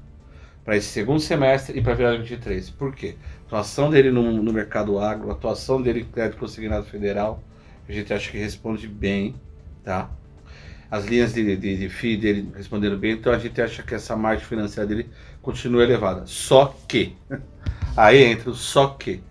para 0.64 0.78
esse 0.78 0.88
segundo 0.88 1.20
semestre 1.20 1.78
e 1.78 1.82
para 1.82 1.92
a 1.92 1.96
virada 1.96 2.18
23. 2.18 2.70
Por 2.70 2.96
quê? 2.96 3.16
A 3.42 3.46
atuação 3.48 3.90
dele 3.90 4.10
no, 4.10 4.32
no 4.32 4.54
mercado 4.54 5.00
agro, 5.00 5.30
a 5.30 5.34
atuação 5.34 5.82
dele 5.82 6.04
no 6.04 6.06
crédito 6.06 6.38
consignado 6.40 6.86
federal, 6.86 7.44
a 7.90 7.92
gente 7.92 8.14
acha 8.14 8.32
que 8.32 8.38
responde 8.38 8.88
bem, 8.88 9.36
tá? 9.84 10.10
As 10.90 11.06
linhas 11.06 11.34
de, 11.34 11.58
de, 11.58 11.76
de 11.76 11.90
FII 11.90 12.16
dele 12.16 12.52
responderam 12.56 12.98
bem, 12.98 13.12
então 13.12 13.34
a 13.34 13.38
gente 13.38 13.62
acha 13.62 13.84
que 13.84 13.94
essa 13.94 14.16
margem 14.16 14.46
financeira 14.46 14.88
dele 14.88 15.10
continua 15.42 15.84
elevada. 15.84 16.26
Só 16.26 16.74
que, 16.88 17.18
aí 17.98 18.24
entra 18.24 18.50
o 18.50 18.56
só 18.56 18.88
que. 18.88 19.22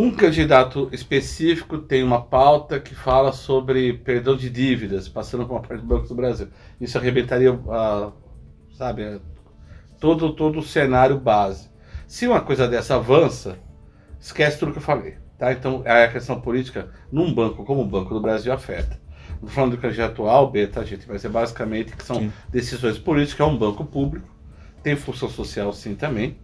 Um 0.00 0.12
candidato 0.12 0.88
específico 0.92 1.76
tem 1.76 2.04
uma 2.04 2.22
pauta 2.22 2.78
que 2.78 2.94
fala 2.94 3.32
sobre 3.32 3.94
perdão 3.94 4.36
de 4.36 4.48
dívidas, 4.48 5.08
passando 5.08 5.44
por 5.44 5.54
uma 5.54 5.60
parte 5.60 5.80
do 5.80 5.88
Banco 5.88 6.06
do 6.06 6.14
Brasil. 6.14 6.46
Isso 6.80 6.96
arrebentaria, 6.96 7.52
uh, 7.52 8.12
sabe, 8.74 9.20
todo, 9.98 10.34
todo 10.34 10.60
o 10.60 10.62
cenário 10.62 11.18
base. 11.18 11.68
Se 12.06 12.28
uma 12.28 12.40
coisa 12.40 12.68
dessa 12.68 12.94
avança, 12.94 13.58
esquece 14.20 14.60
tudo 14.60 14.70
que 14.70 14.78
eu 14.78 14.82
falei. 14.82 15.16
Tá? 15.36 15.52
Então, 15.52 15.82
a 15.84 16.06
questão 16.06 16.40
política, 16.40 16.90
num 17.10 17.34
banco 17.34 17.64
como 17.64 17.82
o 17.82 17.84
Banco 17.84 18.14
do 18.14 18.20
Brasil, 18.20 18.52
afeta. 18.52 19.00
Não 19.30 19.34
estou 19.34 19.50
falando 19.50 19.72
do 19.72 19.78
candidato 19.78 20.12
atual, 20.12 20.48
B, 20.48 20.68
tá, 20.68 20.84
gente? 20.84 21.08
Mas 21.08 21.24
é 21.24 21.28
basicamente 21.28 21.96
que 21.96 22.04
são 22.04 22.20
sim. 22.20 22.32
decisões 22.48 23.00
políticas, 23.00 23.44
é 23.44 23.50
um 23.50 23.58
banco 23.58 23.84
público, 23.84 24.28
tem 24.80 24.94
função 24.94 25.28
social 25.28 25.72
sim 25.72 25.96
também, 25.96 26.38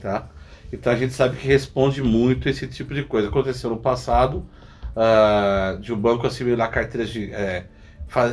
tá? 0.00 0.30
Então 0.72 0.92
a 0.92 0.96
gente 0.96 1.12
sabe 1.12 1.36
que 1.36 1.46
responde 1.46 2.02
muito 2.02 2.48
esse 2.48 2.66
tipo 2.66 2.94
de 2.94 3.02
coisa. 3.02 3.28
Aconteceu 3.28 3.70
no 3.70 3.76
passado 3.76 4.46
uh, 4.94 5.78
de 5.80 5.92
um 5.92 5.96
banco 5.96 6.26
assimilar 6.26 6.70
carteiras 6.70 7.10
de. 7.10 7.32
É, 7.32 7.64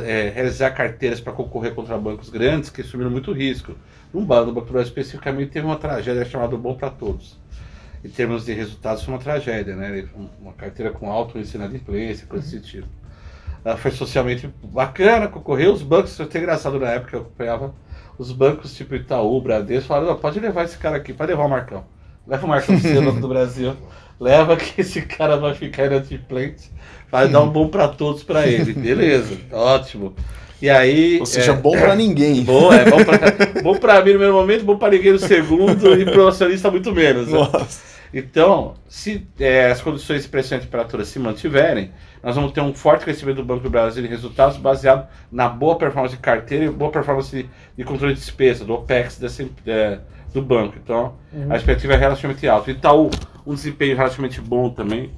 é, 0.04 0.32
realizar 0.34 0.72
carteiras 0.72 1.20
para 1.20 1.32
concorrer 1.32 1.72
contra 1.72 1.96
bancos 1.96 2.30
grandes 2.30 2.68
que 2.68 2.80
assumiram 2.80 3.10
muito 3.10 3.32
risco. 3.32 3.76
No 4.12 4.22
Banco 4.22 4.46
do 4.46 4.52
Banco 4.52 4.66
do 4.66 4.72
Brasil 4.72 4.88
especificamente 4.88 5.50
teve 5.50 5.66
uma 5.66 5.76
tragédia 5.76 6.24
chamada 6.24 6.56
Bom 6.56 6.74
para 6.74 6.90
Todos. 6.90 7.38
Em 8.04 8.08
termos 8.08 8.44
de 8.44 8.52
resultados 8.52 9.04
foi 9.04 9.14
uma 9.14 9.20
tragédia, 9.20 9.76
né? 9.76 10.08
Uma 10.40 10.52
carteira 10.52 10.90
com 10.90 11.10
alto 11.10 11.38
índice 11.38 11.52
de 11.52 11.58
inadimplência, 11.58 12.26
coisa 12.26 12.44
desse 12.44 12.60
tipo. 12.60 12.88
Uh, 13.64 13.76
foi 13.76 13.90
socialmente 13.92 14.52
bacana, 14.64 15.28
concorreu. 15.28 15.72
Os 15.72 15.82
bancos, 15.82 16.16
foi 16.16 16.26
até 16.26 16.38
engraçado 16.38 16.78
na 16.80 16.90
época 16.90 17.10
que 17.10 17.16
eu 17.16 17.20
acompanhava, 17.20 17.74
os 18.18 18.32
bancos 18.32 18.74
tipo 18.74 18.94
Itaú, 18.96 19.40
Bradesco, 19.40 19.88
falaram, 19.88 20.16
pode 20.16 20.40
levar 20.40 20.64
esse 20.64 20.76
cara 20.76 20.96
aqui, 20.96 21.12
pode 21.12 21.30
levar 21.30 21.44
o 21.44 21.48
Marcão. 21.48 21.84
Leva 22.28 22.44
o 22.44 22.48
Marcão 22.48 22.78
Banco 22.78 23.20
do 23.20 23.28
Brasil. 23.28 23.74
Leva 24.20 24.56
que 24.56 24.80
esse 24.80 25.02
cara 25.02 25.36
vai 25.36 25.54
ficar 25.54 25.86
inadimplente. 25.86 26.70
Vai 27.10 27.28
dar 27.28 27.40
um 27.40 27.48
bom 27.48 27.68
para 27.68 27.88
todos 27.88 28.22
para 28.22 28.46
ele. 28.46 28.72
Beleza, 28.74 29.36
ótimo. 29.50 30.14
E 30.60 30.68
aí. 30.68 31.18
Ou 31.20 31.26
seja, 31.26 31.52
é, 31.52 31.56
bom 31.56 31.72
para 31.72 31.94
ninguém. 31.96 32.42
Bom, 32.42 32.72
é 32.72 32.84
bom 32.84 33.02
para 33.04 33.62
bom 33.62 33.74
pra 33.76 33.94
mim 33.94 34.12
no 34.12 34.18
primeiro 34.18 34.34
momento, 34.34 34.64
bom 34.64 34.76
para 34.76 34.92
ninguém 34.92 35.12
no 35.12 35.18
segundo 35.18 35.94
e 35.98 36.04
pro 36.04 36.28
acionista 36.28 36.70
muito 36.70 36.92
menos. 36.92 37.28
Né? 37.28 37.38
Então, 38.12 38.74
se 38.88 39.26
é, 39.38 39.70
as 39.70 39.80
condições 39.80 40.22
de 40.22 40.28
pressão 40.28 40.58
e 40.58 40.60
temperatura 40.60 41.04
se 41.04 41.18
mantiverem, 41.18 41.92
nós 42.22 42.34
vamos 42.34 42.52
ter 42.52 42.60
um 42.60 42.74
forte 42.74 43.04
crescimento 43.04 43.36
do 43.36 43.44
Banco 43.44 43.62
do 43.62 43.70
Brasil 43.70 44.02
de 44.02 44.08
resultados 44.08 44.56
baseado 44.56 45.06
na 45.30 45.48
boa 45.48 45.76
performance 45.76 46.16
de 46.16 46.20
carteira 46.20 46.64
e 46.64 46.70
boa 46.70 46.90
performance 46.90 47.48
de, 47.76 47.84
controle 47.84 48.14
de 48.14 48.20
despesa, 48.20 48.64
do 48.64 48.74
OPEX 48.74 49.18
desse, 49.18 49.50
é, 49.66 49.98
do 50.32 50.42
banco. 50.42 50.74
Então, 50.82 51.14
uhum. 51.32 51.50
a 51.52 51.56
expectativa 51.56 51.94
é 51.94 51.96
relativamente 51.96 52.46
alta. 52.48 52.70
Itaú, 52.70 53.10
um 53.46 53.54
desempenho 53.54 53.96
relativamente 53.96 54.40
bom 54.40 54.70
também. 54.70 55.10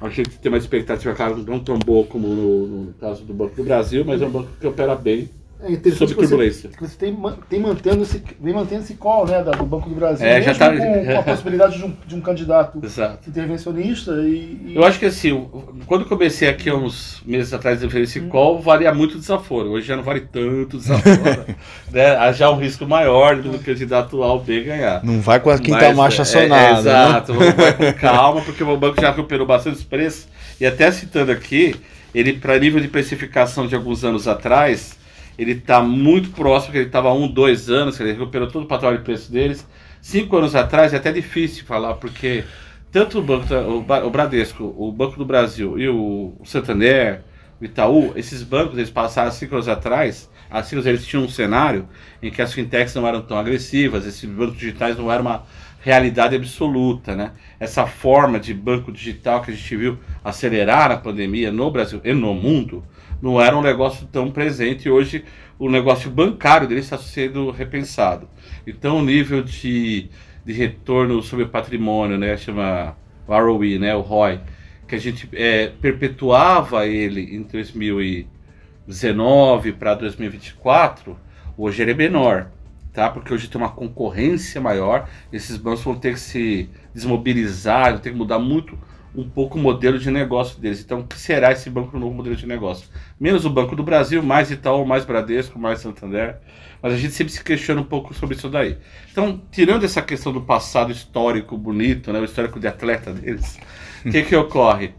A 0.00 0.08
gente 0.08 0.38
tem 0.38 0.52
uma 0.52 0.58
expectativa, 0.58 1.14
claro, 1.14 1.38
não 1.38 1.58
tão 1.58 1.78
boa 1.78 2.06
como 2.06 2.28
no, 2.28 2.66
no 2.66 2.92
caso 2.94 3.24
do 3.24 3.32
Banco 3.32 3.56
do 3.56 3.64
Brasil, 3.64 4.04
mas 4.04 4.20
é 4.20 4.26
um 4.26 4.30
banco 4.30 4.48
que 4.60 4.66
opera 4.66 4.94
bem 4.94 5.30
é 5.62 5.72
interessante 5.72 6.10
sobre 6.10 6.14
turbulência. 6.26 6.70
Você, 6.70 6.86
você 6.86 6.96
tem, 6.96 7.18
tem 7.48 7.60
mantendo 7.60 8.02
esse, 8.02 8.22
vem 8.40 8.52
mantendo 8.52 8.82
esse 8.82 8.94
call 8.94 9.26
né, 9.26 9.42
do 9.42 9.64
Banco 9.64 9.88
do 9.88 9.94
Brasil, 9.94 10.26
é, 10.26 10.42
já 10.42 10.54
tá... 10.54 10.70
com, 10.70 11.04
com, 11.04 11.18
a 11.18 11.22
possibilidade 11.24 11.78
de 11.78 11.84
um, 11.84 11.96
de 12.06 12.14
um 12.14 12.20
candidato 12.20 12.78
Exato. 12.84 13.28
intervencionista. 13.28 14.12
E, 14.22 14.60
e, 14.66 14.72
Eu 14.76 14.84
acho 14.84 14.98
que 14.98 15.06
assim, 15.06 15.48
quando 15.86 16.04
comecei 16.04 16.48
aqui 16.48 16.70
uns 16.70 17.22
meses 17.24 17.54
atrás 17.54 17.82
a 17.82 17.86
ver 17.86 18.02
esse 18.02 18.20
hum. 18.20 18.28
call, 18.28 18.60
valia 18.60 18.92
muito 18.92 19.18
desaforo. 19.18 19.70
Hoje 19.70 19.86
já 19.86 19.96
não 19.96 20.02
vale 20.02 20.20
tanto 20.20 20.76
desaforo. 20.76 21.46
né? 21.90 22.16
Há 22.16 22.32
já 22.32 22.50
um 22.50 22.58
risco 22.58 22.86
maior 22.86 23.36
do 23.36 23.58
candidato 23.58 24.22
A 24.22 24.32
ou 24.32 24.40
B 24.40 24.62
ganhar. 24.62 25.02
Não 25.02 25.20
vai 25.20 25.40
com 25.40 25.50
a 25.50 25.58
quinta 25.58 25.78
Mas, 25.78 25.96
marcha 25.96 26.22
acionada. 26.22 26.64
É, 26.64 26.74
é, 26.74 26.78
exato, 26.78 27.34
né? 27.34 27.52
vai 27.52 27.72
com 27.72 27.92
calma, 27.98 28.42
porque 28.42 28.62
o 28.62 28.76
banco 28.76 29.00
já 29.00 29.10
recuperou 29.10 29.46
bastante 29.46 29.76
os 29.76 29.84
preços. 29.84 30.28
E 30.60 30.66
até 30.66 30.90
citando 30.90 31.32
aqui, 31.32 31.74
ele, 32.14 32.34
para 32.34 32.58
nível 32.58 32.80
de 32.80 32.88
precificação 32.88 33.66
de 33.66 33.74
alguns 33.74 34.04
anos 34.04 34.28
atrás, 34.28 34.95
ele 35.38 35.52
está 35.52 35.80
muito 35.82 36.30
próximo, 36.30 36.72
que 36.72 36.78
ele 36.78 36.86
estava 36.86 37.08
há 37.08 37.14
um, 37.14 37.28
dois 37.28 37.68
anos, 37.70 37.98
ele 38.00 38.12
recuperou 38.12 38.48
todo 38.48 38.64
o 38.64 38.66
patamar 38.66 38.96
de 38.96 39.04
preço 39.04 39.30
deles. 39.30 39.66
Cinco 40.00 40.36
anos 40.36 40.54
atrás 40.54 40.94
é 40.94 40.96
até 40.96 41.12
difícil 41.12 41.64
falar, 41.64 41.94
porque 41.94 42.44
tanto 42.90 43.18
o, 43.18 43.22
banco, 43.22 43.46
o 43.54 44.10
Bradesco, 44.10 44.74
o 44.76 44.90
Banco 44.90 45.18
do 45.18 45.24
Brasil 45.24 45.78
e 45.78 45.88
o 45.88 46.32
Santander, 46.44 47.22
o 47.60 47.64
Itaú, 47.64 48.12
esses 48.16 48.42
bancos 48.42 48.78
eles 48.78 48.90
passaram 48.90 49.30
cinco 49.30 49.54
anos 49.54 49.68
atrás, 49.68 50.30
assim 50.50 50.78
eles 50.78 51.04
tinham 51.04 51.24
um 51.24 51.28
cenário 51.28 51.88
em 52.22 52.30
que 52.30 52.40
as 52.40 52.52
fintechs 52.52 52.94
não 52.94 53.06
eram 53.06 53.20
tão 53.20 53.36
agressivas, 53.36 54.06
esses 54.06 54.24
bancos 54.24 54.56
digitais 54.56 54.96
não 54.96 55.10
eram 55.10 55.22
uma 55.22 55.44
realidade 55.86 56.34
absoluta, 56.34 57.14
né? 57.14 57.30
Essa 57.60 57.86
forma 57.86 58.40
de 58.40 58.52
banco 58.52 58.90
digital 58.90 59.40
que 59.40 59.52
a 59.52 59.54
gente 59.54 59.76
viu 59.76 59.96
acelerar 60.24 60.90
a 60.90 60.96
pandemia 60.96 61.52
no 61.52 61.70
Brasil 61.70 62.00
e 62.02 62.12
no 62.12 62.34
mundo, 62.34 62.82
não 63.22 63.40
era 63.40 63.56
um 63.56 63.62
negócio 63.62 64.04
tão 64.08 64.28
presente 64.28 64.90
hoje 64.90 65.24
o 65.56 65.70
negócio 65.70 66.10
bancário 66.10 66.66
dele 66.66 66.80
está 66.80 66.98
sendo 66.98 67.52
repensado. 67.52 68.28
Então 68.66 68.98
o 68.98 69.02
nível 69.02 69.44
de, 69.44 70.08
de 70.44 70.52
retorno 70.52 71.22
sobre 71.22 71.46
patrimônio, 71.46 72.18
né, 72.18 72.36
chama 72.36 72.96
ROE, 73.28 73.78
né, 73.78 73.94
o 73.94 74.00
ROI, 74.00 74.40
que 74.88 74.96
a 74.96 74.98
gente 74.98 75.28
é, 75.34 75.68
perpetuava 75.68 76.84
ele 76.84 77.36
em 77.36 77.42
2019 77.42 79.72
para 79.74 79.94
2024, 79.94 81.16
hoje 81.56 81.80
ele 81.80 81.92
é 81.92 81.94
menor, 81.94 82.50
tá? 82.96 83.10
Porque 83.10 83.32
hoje 83.32 83.46
tem 83.46 83.60
uma 83.60 83.68
concorrência 83.68 84.58
maior, 84.58 85.06
esses 85.30 85.58
bancos 85.58 85.84
vão 85.84 85.94
ter 85.94 86.14
que 86.14 86.20
se 86.20 86.70
desmobilizar, 86.94 87.92
vão 87.92 88.00
ter 88.00 88.10
que 88.10 88.16
mudar 88.16 88.38
muito 88.38 88.76
um 89.14 89.28
pouco 89.28 89.58
o 89.58 89.60
modelo 89.60 89.98
de 89.98 90.10
negócio 90.10 90.58
deles. 90.58 90.80
Então, 90.80 91.00
o 91.00 91.06
que 91.06 91.18
será 91.18 91.52
esse 91.52 91.68
banco 91.68 91.92
no 91.92 92.00
novo 92.00 92.14
modelo 92.14 92.34
de 92.34 92.46
negócio? 92.46 92.88
Menos 93.20 93.44
o 93.44 93.50
Banco 93.50 93.76
do 93.76 93.82
Brasil, 93.82 94.22
mais 94.22 94.50
Itaú, 94.50 94.86
mais 94.86 95.04
Bradesco, 95.04 95.58
mais 95.58 95.80
Santander. 95.80 96.38
Mas 96.82 96.94
a 96.94 96.96
gente 96.96 97.12
sempre 97.12 97.32
se 97.32 97.44
questiona 97.44 97.82
um 97.82 97.84
pouco 97.84 98.14
sobre 98.14 98.34
isso 98.34 98.48
daí. 98.48 98.78
Então, 99.12 99.42
tirando 99.50 99.84
essa 99.84 100.00
questão 100.00 100.32
do 100.32 100.40
passado 100.40 100.90
histórico 100.90 101.56
bonito, 101.56 102.12
né, 102.12 102.18
o 102.18 102.24
histórico 102.24 102.58
de 102.58 102.66
atleta 102.66 103.12
deles, 103.12 103.58
o 104.04 104.10
que, 104.10 104.22
que 104.22 104.36
ocorre? 104.36 104.94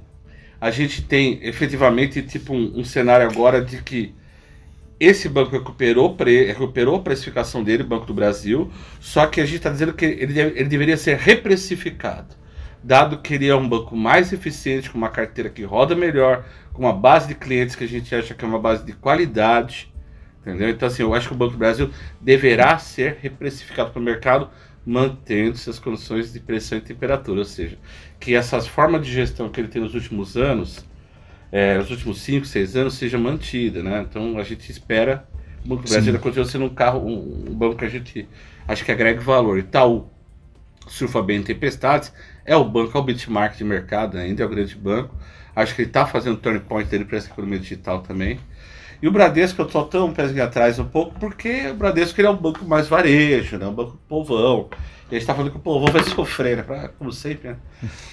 A 0.62 0.70
gente 0.70 1.04
tem 1.04 1.40
efetivamente 1.42 2.22
tipo 2.22 2.54
um, 2.54 2.80
um 2.80 2.84
cenário 2.84 3.28
agora 3.28 3.60
de 3.64 3.82
que 3.82 4.14
esse 5.00 5.30
banco 5.30 5.52
recuperou, 5.52 6.16
pre, 6.16 6.46
recuperou 6.46 6.96
a 6.96 7.02
precificação 7.02 7.64
dele, 7.64 7.84
Banco 7.84 8.06
do 8.06 8.14
Brasil, 8.14 8.72
só 9.00 9.28
que 9.28 9.40
a 9.40 9.46
gente 9.46 9.58
está 9.58 9.70
dizendo 9.70 9.94
que 9.94 10.06
ele, 10.06 10.40
ele 10.40 10.66
deveria 10.66 10.98
ser 10.98 11.18
reprecificado 11.18 12.36
dado 12.84 13.18
que 13.18 13.34
ele 13.34 13.48
é 13.48 13.56
um 13.56 13.68
banco 13.68 13.96
mais 13.96 14.32
eficiente, 14.32 14.90
com 14.90 14.98
uma 14.98 15.10
carteira 15.10 15.50
que 15.50 15.64
roda 15.64 15.96
melhor, 15.96 16.46
com 16.72 16.84
uma 16.84 16.94
base 16.94 17.28
de 17.28 17.36
clientes 17.36 17.76
que 17.76 17.84
a 17.84 17.88
gente 17.88 18.14
acha 18.16 18.34
que 18.34 18.46
é 18.46 18.48
uma 18.48 18.60
base 18.60 18.86
de 18.86 18.94
qualidade, 18.94 19.92
entendeu? 20.40 20.70
Então, 20.70 20.88
assim, 20.88 21.04
eu 21.04 21.14
acho 21.14 21.28
que 21.28 21.34
o 21.34 21.38
Banco 21.38 21.52
do 21.52 21.58
Brasil 21.58 21.92
deverá 22.22 22.78
ser 22.78 23.18
reprecificado 23.22 23.92
para 23.92 24.00
o 24.00 24.04
mercado, 24.04 24.50
mantendo 24.86 25.58
suas 25.58 25.80
condições 25.80 26.32
de 26.32 26.40
pressão 26.40 26.78
e 26.78 26.82
temperatura, 26.82 27.40
ou 27.40 27.46
seja, 27.46 27.78
que 28.20 28.34
essas 28.34 28.66
formas 28.66 29.06
de 29.06 29.12
gestão 29.12 29.50
que 29.50 29.60
ele 29.60 29.68
tem 29.68 29.82
nos 29.82 29.94
últimos 29.94 30.38
anos, 30.38 30.86
é, 31.52 31.78
nos 31.78 31.90
últimos 31.90 32.22
5, 32.22 32.46
6 32.46 32.76
anos, 32.76 32.94
seja 32.96 33.18
mantida, 33.18 33.82
né? 33.82 34.06
Então, 34.10 34.38
a 34.38 34.44
gente 34.44 34.70
espera 34.72 35.28
o 35.68 35.68
Banco 35.68 35.84
do 35.84 35.90
Brasil 35.90 36.20
continue 36.20 36.48
sendo 36.48 36.66
um 36.66 36.70
carro, 36.70 37.06
um, 37.06 37.50
um 37.50 37.54
banco 37.54 37.76
que 37.76 37.86
a 37.86 37.90
gente 37.90 38.28
acho 38.66 38.86
que 38.86 38.92
agrega 38.92 39.20
valor. 39.20 39.60
Itaú 39.60 40.10
surfa 40.88 41.22
bem 41.22 41.40
em 41.40 41.44
tempestades, 41.44 42.14
é 42.46 42.56
o 42.56 42.64
banco, 42.64 42.98
é 42.98 43.02
o 43.02 43.04
benchmark 43.04 43.58
de 43.58 43.66
mercado 43.66 44.18
ainda, 44.18 44.44
é 44.44 44.46
o 44.46 44.50
grande 44.50 44.76
banco. 44.76 45.14
Acho 45.54 45.76
que 45.76 45.82
ele 45.82 45.90
está 45.90 46.06
fazendo 46.06 46.38
turn 46.38 46.60
point 46.62 46.90
dele 46.90 47.04
para 47.04 47.18
essa 47.18 47.30
economia 47.30 47.60
digital 47.60 48.02
também. 48.02 48.40
E 49.02 49.08
o 49.08 49.12
Bradesco 49.12 49.62
eu 49.62 49.66
tô 49.66 49.84
tão 49.84 50.08
um 50.08 50.14
pezinho 50.14 50.44
atrás 50.44 50.80
um 50.80 50.86
pouco, 50.86 51.20
porque 51.20 51.68
o 51.68 51.74
Bradesco 51.74 52.20
ele 52.22 52.28
é 52.28 52.32
um 52.32 52.38
banco 52.38 52.64
mais 52.64 52.88
varejo, 52.88 53.58
né? 53.58 53.68
um 53.68 53.74
banco 53.74 54.00
povão. 54.08 54.70
E 55.10 55.16
a 55.16 55.20
gente 55.20 55.28
tá 55.28 55.34
falando 55.34 55.52
que 55.52 55.58
o 55.58 55.62
povão 55.62 55.92
vai 55.92 56.04
sofrer, 56.06 56.58
né? 56.58 56.64
Pra, 56.64 56.90
como 56.90 57.12
sempre, 57.12 57.50
né? 57.50 57.58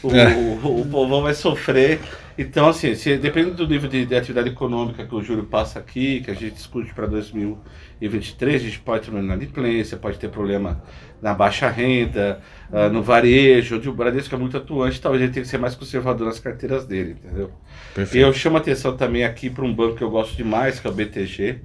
O, 0.02 0.14
é. 0.14 0.35
o, 0.35 0.80
o, 0.80 0.87
povão 0.87 1.22
vai 1.22 1.35
sofrer. 1.35 2.00
Então, 2.38 2.68
assim, 2.68 2.94
se, 2.94 3.16
dependendo 3.16 3.57
do 3.57 3.66
nível 3.66 3.88
de, 3.88 4.07
de, 4.07 4.14
atividade 4.14 4.48
econômica 4.48 5.04
que 5.04 5.14
o 5.14 5.22
Júlio 5.22 5.44
passa 5.44 5.80
aqui, 5.80 6.20
que 6.20 6.30
a 6.30 6.35
gente 6.35 6.54
discute 6.54 6.94
para 6.94 7.07
2023, 7.07 8.62
a 8.62 8.64
gente 8.64 8.78
pode 8.78 9.00
ter 9.00 9.11
problema 9.11 9.28
na 9.28 9.35
inadimplência, 9.35 9.96
pode 9.96 10.18
ter 10.18 10.28
problema 10.28 10.83
na 11.20 11.35
baixa 11.35 11.68
renda, 11.68 12.40
uh, 12.70 12.92
no 12.92 13.02
varejo, 13.02 13.76
onde 13.76 13.88
o 13.88 13.92
Bradesco 13.92 14.35
é 14.35 14.38
muito 14.38 14.57
atuante, 14.57 15.00
talvez 15.00 15.22
ele 15.22 15.33
tenha 15.33 15.42
que 15.42 15.48
ser 15.48 15.59
mais 15.59 15.74
conservador 15.74 16.26
nas 16.26 16.38
carteiras 16.38 16.87
dele, 16.87 17.12
entendeu? 17.12 17.50
Perfeito. 17.94 18.16
E 18.16 18.20
eu 18.20 18.33
chamo 18.33 18.57
a 18.57 18.61
atenção 18.61 18.96
também 18.96 19.24
aqui 19.24 19.48
para 19.48 19.64
um 19.64 19.74
banco 19.74 19.96
que 19.96 20.04
eu 20.04 20.11
gosto 20.11 20.37
demais, 20.37 20.78
que 20.78 20.87
é 20.87 20.90
o 20.90 20.92
BTG. 20.92 21.52
Uh, 21.52 21.61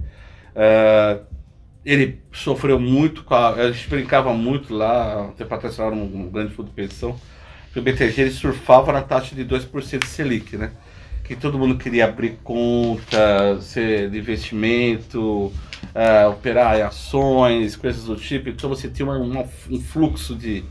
ah, 0.56 1.20
ele 1.84 2.20
sofreu 2.32 2.78
muito 2.78 3.24
a. 3.32 3.50
A 3.50 3.72
gente 3.72 3.88
brincava 3.88 4.32
muito 4.34 4.74
lá, 4.74 5.28
um 5.28 5.32
tempo 5.32 5.54
atrás 5.54 5.78
um, 5.78 6.02
um 6.02 6.30
grande 6.30 6.52
fundo 6.52 6.68
de 6.68 6.74
pensão, 6.74 7.18
que 7.72 7.78
o 7.78 7.82
BTG 7.82 8.22
ele 8.22 8.30
surfava 8.30 8.92
na 8.92 9.02
taxa 9.02 9.34
de 9.34 9.44
2% 9.44 9.98
de 9.98 10.06
Selic, 10.06 10.56
né? 10.56 10.72
Que 11.24 11.36
todo 11.36 11.58
mundo 11.58 11.78
queria 11.78 12.06
abrir 12.06 12.38
conta, 12.42 13.60
ser 13.60 14.10
de 14.10 14.18
investimento, 14.18 15.52
uh, 15.94 16.30
operar 16.30 16.78
em 16.78 16.82
ações, 16.82 17.76
coisas 17.76 18.04
do 18.04 18.16
tipo. 18.16 18.48
Então 18.48 18.68
você 18.68 18.88
tinha 18.88 19.06
uma, 19.06 19.16
uma, 19.16 19.44
um 19.70 19.80
fluxo 19.80 20.34
de, 20.34 20.64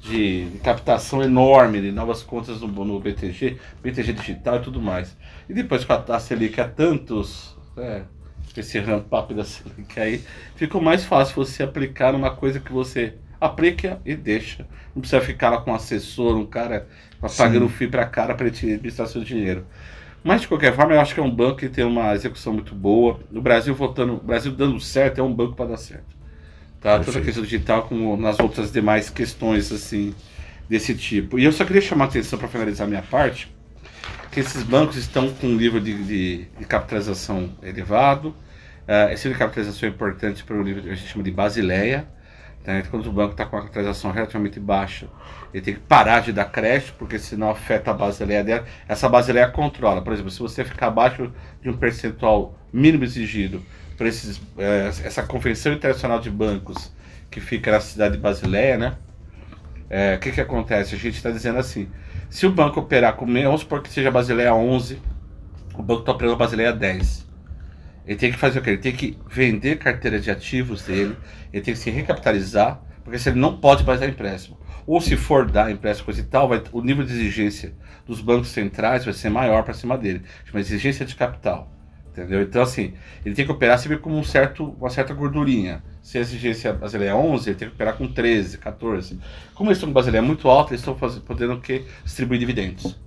de, 0.00 0.50
de, 0.50 0.58
captação 0.58 1.22
enorme 1.22 1.80
de 1.80 1.90
novas 1.90 2.22
contas 2.22 2.60
no, 2.60 2.68
no 2.68 3.00
BTG, 3.00 3.56
BTG 3.82 4.12
digital 4.12 4.56
e 4.56 4.60
tudo 4.60 4.80
mais. 4.82 5.16
E 5.48 5.54
depois 5.54 5.84
com 5.84 5.94
a 5.94 5.98
taxa 5.98 6.26
Selic 6.26 6.60
há 6.60 6.68
tantos. 6.68 7.56
É, 7.76 8.02
esse 8.60 8.78
ramp-up 8.78 9.32
da 9.34 9.44
Selic 9.44 9.98
aí, 9.98 10.22
ficou 10.56 10.80
mais 10.80 11.04
fácil 11.04 11.34
você 11.34 11.62
aplicar 11.62 12.12
numa 12.12 12.30
coisa 12.30 12.60
que 12.60 12.72
você 12.72 13.14
aplica 13.40 14.00
e 14.04 14.14
deixa. 14.14 14.66
Não 14.94 15.00
precisa 15.00 15.20
ficar 15.20 15.50
lá 15.50 15.60
com 15.60 15.70
um 15.70 15.74
assessor, 15.74 16.36
um 16.36 16.46
cara 16.46 16.86
pagando 17.36 17.68
fio 17.68 17.90
para 17.90 18.06
cara 18.06 18.34
para 18.34 18.46
ele 18.46 18.54
te 18.54 18.66
administrar 18.66 19.08
seu 19.08 19.22
dinheiro. 19.22 19.66
Mas 20.22 20.42
de 20.42 20.48
qualquer 20.48 20.74
forma, 20.74 20.94
eu 20.94 21.00
acho 21.00 21.14
que 21.14 21.20
é 21.20 21.22
um 21.22 21.30
banco 21.30 21.58
que 21.58 21.68
tem 21.68 21.84
uma 21.84 22.14
execução 22.14 22.52
muito 22.52 22.74
boa. 22.74 23.18
No 23.30 23.42
Brasil 23.42 23.74
votando, 23.74 24.14
o 24.14 24.20
Brasil 24.20 24.52
dando 24.52 24.80
certo, 24.80 25.20
é 25.20 25.22
um 25.22 25.34
banco 25.34 25.56
para 25.56 25.70
dar 25.70 25.76
certo. 25.76 26.16
Tá? 26.80 27.00
Toda 27.00 27.18
a 27.18 27.22
questão 27.22 27.42
digital, 27.42 27.82
como 27.84 28.16
nas 28.16 28.38
outras 28.38 28.70
demais 28.70 29.10
questões 29.10 29.72
assim 29.72 30.14
desse 30.68 30.94
tipo. 30.94 31.38
E 31.38 31.44
eu 31.44 31.52
só 31.52 31.64
queria 31.64 31.82
chamar 31.82 32.04
a 32.04 32.08
atenção 32.08 32.38
para 32.38 32.48
finalizar 32.48 32.86
a 32.86 32.90
minha 32.90 33.02
parte 33.02 33.52
que 34.32 34.40
esses 34.40 34.62
bancos 34.62 34.96
estão 34.96 35.30
com 35.34 35.46
um 35.46 35.54
nível 35.54 35.78
de, 35.78 36.02
de, 36.04 36.44
de 36.58 36.64
capitalização 36.64 37.50
elevado. 37.62 38.28
Uh, 38.28 39.12
esse 39.12 39.28
nível 39.28 39.34
de 39.34 39.38
capitalização 39.38 39.88
é 39.88 39.92
importante 39.92 40.42
para 40.42 40.56
o 40.56 40.64
nível 40.64 40.82
que 40.82 40.88
a 40.88 40.94
gente 40.94 41.06
chama 41.06 41.22
de 41.22 41.30
Basileia. 41.30 42.08
Né? 42.64 42.82
Quando 42.90 43.06
o 43.06 43.12
banco 43.12 43.32
está 43.32 43.44
com 43.44 43.56
uma 43.56 43.62
capitalização 43.62 44.10
relativamente 44.10 44.58
baixa, 44.58 45.06
ele 45.52 45.62
tem 45.62 45.74
que 45.74 45.80
parar 45.80 46.20
de 46.20 46.32
dar 46.32 46.46
crédito, 46.46 46.94
porque 46.98 47.18
senão 47.18 47.50
afeta 47.50 47.90
a 47.90 47.94
Basileia 47.94 48.42
dela. 48.42 48.64
Essa 48.88 49.06
Basileia 49.06 49.48
controla. 49.48 50.00
Por 50.00 50.14
exemplo, 50.14 50.30
se 50.30 50.38
você 50.38 50.64
ficar 50.64 50.86
abaixo 50.86 51.30
de 51.60 51.68
um 51.68 51.76
percentual 51.76 52.58
mínimo 52.72 53.04
exigido 53.04 53.62
por 53.98 54.06
esses, 54.06 54.40
eh, 54.56 54.88
essa 55.04 55.22
Convenção 55.22 55.74
Internacional 55.74 56.18
de 56.18 56.30
Bancos 56.30 56.90
que 57.30 57.38
fica 57.38 57.70
na 57.70 57.80
cidade 57.80 58.16
de 58.16 58.20
Basileia, 58.22 58.78
né? 58.78 58.96
Eh, 59.90 60.14
o 60.16 60.20
que, 60.20 60.32
que 60.32 60.40
acontece? 60.40 60.94
A 60.94 60.98
gente 60.98 61.16
está 61.16 61.30
dizendo 61.30 61.58
assim: 61.58 61.88
se 62.32 62.46
o 62.46 62.50
banco 62.50 62.80
operar 62.80 63.14
com, 63.14 63.26
vamos 63.26 63.60
supor 63.60 63.82
que 63.82 63.90
seja 63.90 64.10
Basileia 64.10 64.54
11, 64.54 64.98
o 65.74 65.82
banco 65.82 66.00
está 66.00 66.12
operando 66.12 66.34
Basileia 66.34 66.72
10. 66.72 67.28
Ele 68.06 68.16
tem 68.16 68.32
que 68.32 68.38
fazer 68.38 68.58
o 68.58 68.62
quê? 68.62 68.70
Ele 68.70 68.78
tem 68.78 68.96
que 68.96 69.18
vender 69.28 69.76
carteira 69.76 70.18
de 70.18 70.30
ativos 70.30 70.82
dele, 70.82 71.14
ele 71.52 71.62
tem 71.62 71.74
que 71.74 71.78
se 71.78 71.90
recapitalizar, 71.90 72.80
porque 73.04 73.18
se 73.18 73.28
ele 73.28 73.38
não 73.38 73.58
pode 73.58 73.84
mais 73.84 74.00
dar 74.00 74.08
empréstimo. 74.08 74.58
Ou 74.86 74.98
se 74.98 75.14
for 75.14 75.44
dar 75.50 75.70
empréstimo 75.70 76.06
coisa 76.06 76.22
e 76.22 76.24
tal, 76.24 76.48
vai, 76.48 76.62
o 76.72 76.80
nível 76.80 77.04
de 77.04 77.12
exigência 77.12 77.74
dos 78.06 78.22
bancos 78.22 78.48
centrais 78.48 79.04
vai 79.04 79.12
ser 79.12 79.28
maior 79.28 79.62
para 79.62 79.74
cima 79.74 79.98
dele. 79.98 80.22
Chama 80.46 80.60
exigência 80.60 81.04
de 81.04 81.14
capital. 81.14 81.70
Entendeu? 82.12 82.42
Então, 82.42 82.60
assim, 82.60 82.92
ele 83.24 83.34
tem 83.34 83.46
que 83.46 83.50
operar 83.50 83.78
sempre 83.78 83.96
com 83.96 84.10
um 84.12 84.22
certo, 84.22 84.76
uma 84.78 84.90
certa 84.90 85.14
gordurinha. 85.14 85.82
Se 86.02 86.18
a 86.18 86.20
exigência 86.20 86.70
brasileira 86.72 87.14
é 87.14 87.16
11, 87.16 87.48
ele 87.48 87.58
tem 87.58 87.68
que 87.68 87.74
operar 87.74 87.96
com 87.96 88.06
13, 88.06 88.58
14. 88.58 89.18
Como 89.54 89.70
eles 89.70 89.78
estão 89.78 89.88
com 89.88 89.94
brasileira 89.94 90.26
muito 90.26 90.46
alta, 90.46 90.72
eles 90.72 90.82
estão 90.82 90.94
fazendo, 90.94 91.22
podendo 91.22 91.58
que 91.58 91.86
distribuir 92.04 92.38
dividendos. 92.38 92.98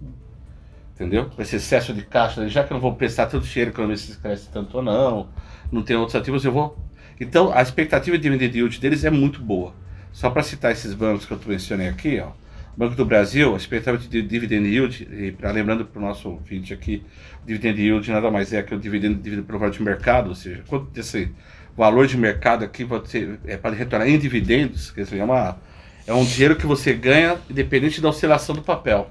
Entendeu? 0.96 1.30
Esse 1.38 1.58
excesso 1.58 1.94
de 1.94 2.02
caixa, 2.02 2.48
já 2.50 2.64
que 2.64 2.74
eu 2.74 2.76
não 2.76 2.82
vou 2.82 2.96
prestar 2.96 3.28
tanto 3.28 3.46
dinheiro 3.46 3.72
que 3.72 3.80
eu 3.80 3.88
não 3.88 3.96
sei 3.96 4.16
se 4.16 4.20
cresce 4.20 4.50
tanto 4.50 4.78
ou 4.78 4.84
não, 4.84 5.30
não 5.72 5.84
tem 5.84 5.96
outros 5.96 6.16
ativos, 6.16 6.44
eu 6.44 6.52
vou. 6.52 6.76
Então, 7.20 7.52
a 7.54 7.62
expectativa 7.62 8.18
de 8.18 8.24
dividend 8.24 8.58
yield 8.58 8.80
deles 8.80 9.04
é 9.04 9.12
muito 9.12 9.40
boa. 9.40 9.74
Só 10.12 10.32
para 10.32 10.42
citar 10.42 10.72
esses 10.72 10.94
bancos 10.94 11.26
que 11.26 11.32
eu 11.32 11.40
mencionei 11.46 11.90
aqui, 11.90 12.20
ó. 12.20 12.32
Banco 12.78 12.96
do 12.96 13.06
Brasil, 13.06 13.54
a 13.54 13.58
expectativa 13.58 13.98
de 13.98 14.22
dividend 14.22 14.68
yield, 14.68 15.08
e 15.12 15.32
pra, 15.32 15.52
lembrando 15.52 15.86
para 15.86 16.00
o 16.00 16.06
nosso 16.06 16.30
ouvinte 16.30 16.74
aqui, 16.74 17.02
dividend 17.46 17.82
yield 17.82 18.12
nada 18.12 18.30
mais 18.30 18.52
é 18.52 18.62
que 18.62 18.76
o 18.76 18.80
dividendo 18.80 19.16
dividido 19.16 19.44
pelo 19.44 19.60
valor 19.60 19.72
de 19.72 19.82
mercado, 19.82 20.30
ou 20.30 20.36
seja, 20.36 20.62
quanto 20.68 20.92
desse 20.92 21.32
valor 21.76 22.06
de 22.06 22.18
mercado 22.18 22.66
aqui 22.66 22.84
pode 22.84 23.10
ser, 23.10 23.40
é 23.46 23.56
para 23.56 23.76
retornar 23.76 24.10
em 24.10 24.18
dividendos, 24.18 24.92
quer 24.92 25.04
dizer, 25.04 25.20
é, 25.20 25.24
uma, 25.24 25.58
é 26.06 26.14
um 26.14 26.26
dinheiro 26.26 26.56
que 26.56 26.66
você 26.66 26.94
ganha 26.94 27.38
independente 27.50 28.02
da 28.02 28.10
oscilação 28.10 28.54
do 28.54 28.62
papel, 28.62 29.10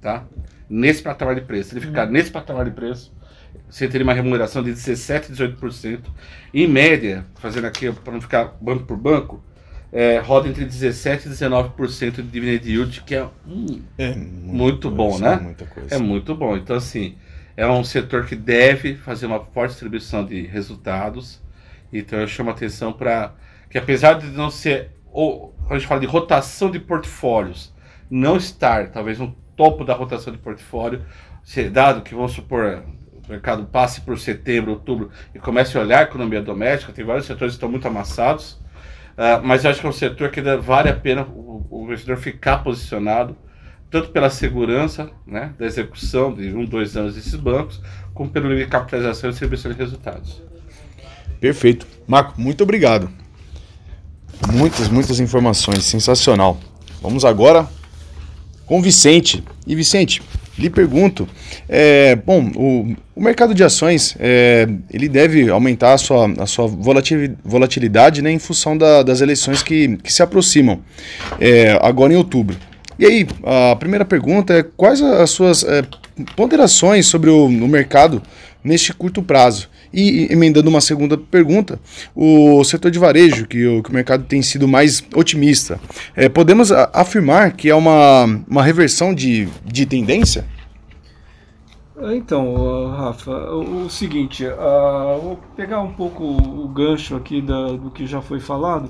tá? 0.00 0.24
Nesse 0.68 1.02
patamar 1.02 1.34
de 1.34 1.42
preço. 1.42 1.70
Se 1.70 1.76
ele 1.76 1.86
ficar 1.86 2.06
uhum. 2.06 2.12
nesse 2.12 2.30
patamar 2.30 2.64
de 2.64 2.72
preço, 2.72 3.12
você 3.68 3.88
teria 3.88 4.04
uma 4.04 4.14
remuneração 4.14 4.62
de 4.62 4.70
17, 4.70 5.32
18%. 5.32 6.00
Em 6.52 6.66
média, 6.66 7.24
fazendo 7.36 7.66
aqui 7.66 7.90
para 7.92 8.12
não 8.12 8.20
ficar 8.20 8.56
banco 8.60 8.84
por 8.84 8.96
banco, 8.96 9.42
é, 9.92 10.18
roda 10.18 10.48
entre 10.48 10.64
17% 10.66 11.26
e 11.26 11.28
19% 11.30 12.16
de 12.16 12.22
dividend 12.22 12.70
yield, 12.70 13.02
que 13.02 13.14
é, 13.14 13.26
hum, 13.46 13.82
é 13.96 14.14
muito, 14.14 14.90
muito 14.90 14.90
bom, 14.90 15.18
né? 15.18 15.54
É, 15.90 15.96
é 15.96 15.98
muito 15.98 16.34
bom. 16.34 16.56
Então, 16.56 16.76
assim, 16.76 17.16
é 17.56 17.66
um 17.66 17.82
setor 17.82 18.26
que 18.26 18.36
deve 18.36 18.96
fazer 18.96 19.26
uma 19.26 19.40
forte 19.40 19.70
distribuição 19.70 20.24
de 20.24 20.42
resultados. 20.46 21.40
Então, 21.92 22.18
eu 22.18 22.28
chamo 22.28 22.50
a 22.50 22.52
atenção 22.52 22.92
para 22.92 23.32
que, 23.70 23.78
apesar 23.78 24.14
de 24.14 24.26
não 24.26 24.50
ser, 24.50 24.90
ou, 25.10 25.54
a 25.70 25.74
gente 25.74 25.86
fala 25.86 26.00
de 26.00 26.06
rotação 26.06 26.70
de 26.70 26.78
portfólios, 26.78 27.74
não 28.10 28.36
estar, 28.36 28.90
talvez, 28.90 29.18
no 29.18 29.34
topo 29.56 29.84
da 29.84 29.94
rotação 29.94 30.32
de 30.32 30.38
portfólio, 30.38 31.02
ser 31.42 31.70
dado 31.70 32.02
que, 32.02 32.14
vamos 32.14 32.32
supor, 32.32 32.84
o 33.26 33.30
mercado 33.30 33.64
passe 33.64 34.02
por 34.02 34.18
setembro, 34.18 34.72
outubro 34.72 35.10
e 35.34 35.38
comece 35.38 35.76
a 35.76 35.80
olhar 35.80 36.00
a 36.00 36.02
economia 36.02 36.42
doméstica, 36.42 36.92
tem 36.92 37.04
vários 37.04 37.26
setores 37.26 37.54
que 37.54 37.56
estão 37.56 37.70
muito 37.70 37.88
amassados 37.88 38.58
Uh, 39.18 39.42
mas 39.42 39.64
eu 39.64 39.72
acho 39.72 39.80
que 39.80 39.86
é 39.86 39.90
um 39.90 39.92
setor 39.92 40.30
que 40.30 40.40
vale 40.40 40.88
a 40.88 40.94
pena 40.94 41.22
o, 41.22 41.66
o 41.68 41.82
investidor 41.82 42.18
ficar 42.18 42.58
posicionado, 42.58 43.36
tanto 43.90 44.10
pela 44.10 44.30
segurança 44.30 45.10
né, 45.26 45.52
da 45.58 45.66
execução 45.66 46.32
de 46.32 46.54
um, 46.54 46.64
dois 46.64 46.96
anos 46.96 47.16
desses 47.16 47.34
bancos, 47.34 47.82
como 48.14 48.30
pelo 48.30 48.48
nível 48.48 48.64
de 48.64 48.70
capitalização 48.70 49.28
e 49.28 49.32
distribuição 49.32 49.72
de 49.72 49.76
resultados. 49.76 50.40
Perfeito. 51.40 51.84
Marco, 52.06 52.40
muito 52.40 52.62
obrigado. 52.62 53.10
Muitas, 54.52 54.88
muitas 54.88 55.18
informações, 55.18 55.82
sensacional. 55.82 56.56
Vamos 57.02 57.24
agora 57.24 57.68
com 58.66 58.80
Vicente. 58.80 59.42
E 59.66 59.74
Vicente, 59.74 60.22
lhe 60.58 60.68
pergunto, 60.68 61.28
é, 61.68 62.16
bom, 62.16 62.50
o, 62.56 62.94
o, 63.14 63.22
mercado 63.22 63.54
de 63.54 63.62
ações, 63.62 64.16
é, 64.18 64.68
ele 64.92 65.08
deve 65.08 65.48
aumentar 65.48 65.92
a 65.92 65.98
sua, 65.98 66.26
a 66.38 66.46
sua 66.46 66.66
volatilidade 66.66 68.20
né, 68.20 68.32
em 68.32 68.38
função 68.38 68.76
da, 68.76 69.02
das 69.02 69.20
eleições 69.20 69.62
que, 69.62 69.96
que 69.98 70.12
se 70.12 70.22
aproximam 70.22 70.80
é, 71.40 71.78
agora 71.80 72.12
em 72.12 72.16
outubro. 72.16 72.56
E 72.98 73.06
aí, 73.06 73.26
a 73.44 73.76
primeira 73.76 74.04
pergunta 74.04 74.52
é 74.52 74.62
quais 74.62 75.00
as 75.00 75.30
suas 75.30 75.62
é, 75.62 75.84
ponderações 76.34 77.06
sobre 77.06 77.30
o, 77.30 77.46
o 77.46 77.68
mercado 77.68 78.20
neste 78.64 78.92
curto 78.92 79.22
prazo? 79.22 79.68
E 79.92 80.28
emendando 80.30 80.68
uma 80.68 80.80
segunda 80.80 81.16
pergunta, 81.16 81.78
o 82.14 82.62
setor 82.64 82.90
de 82.90 82.98
varejo, 82.98 83.46
que 83.46 83.66
o, 83.66 83.82
que 83.82 83.90
o 83.90 83.94
mercado 83.94 84.24
tem 84.24 84.42
sido 84.42 84.68
mais 84.68 85.02
otimista, 85.14 85.80
é, 86.14 86.28
podemos 86.28 86.70
afirmar 86.70 87.52
que 87.52 87.70
é 87.70 87.74
uma, 87.74 88.24
uma 88.48 88.62
reversão 88.62 89.14
de, 89.14 89.48
de 89.64 89.86
tendência? 89.86 90.44
Então, 92.00 92.90
Rafa, 92.96 93.32
o, 93.50 93.90
seguinte, 93.90 94.46
uh, 94.46 95.20
vou 95.20 95.38
pegar 95.56 95.80
um 95.80 95.92
pouco 95.92 96.22
o 96.22 96.68
gancho 96.68 97.16
aqui 97.16 97.42
da, 97.42 97.72
do 97.72 97.90
que 97.90 98.06
já 98.06 98.22
foi 98.22 98.38
falado. 98.38 98.88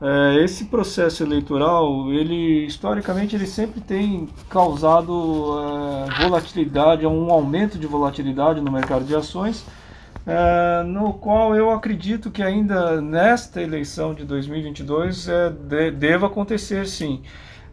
É, 0.00 0.44
esse 0.44 0.66
processo 0.66 1.22
eleitoral, 1.22 2.12
ele 2.12 2.66
historicamente 2.66 3.34
ele 3.34 3.46
sempre 3.46 3.80
tem 3.80 4.28
causado 4.48 5.58
é, 5.58 6.22
volatilidade, 6.22 7.06
um 7.06 7.30
aumento 7.30 7.78
de 7.78 7.86
volatilidade 7.86 8.60
no 8.60 8.70
mercado 8.70 9.06
de 9.06 9.14
ações 9.14 9.64
é, 10.24 10.82
no 10.84 11.14
qual 11.14 11.54
eu 11.54 11.70
acredito 11.70 12.30
que 12.30 12.42
ainda 12.42 13.00
nesta 13.00 13.62
eleição 13.62 14.14
de 14.14 14.24
2022 14.24 15.28
é, 15.28 15.50
de, 15.50 15.90
deva 15.90 16.26
acontecer 16.26 16.86
sim. 16.86 17.22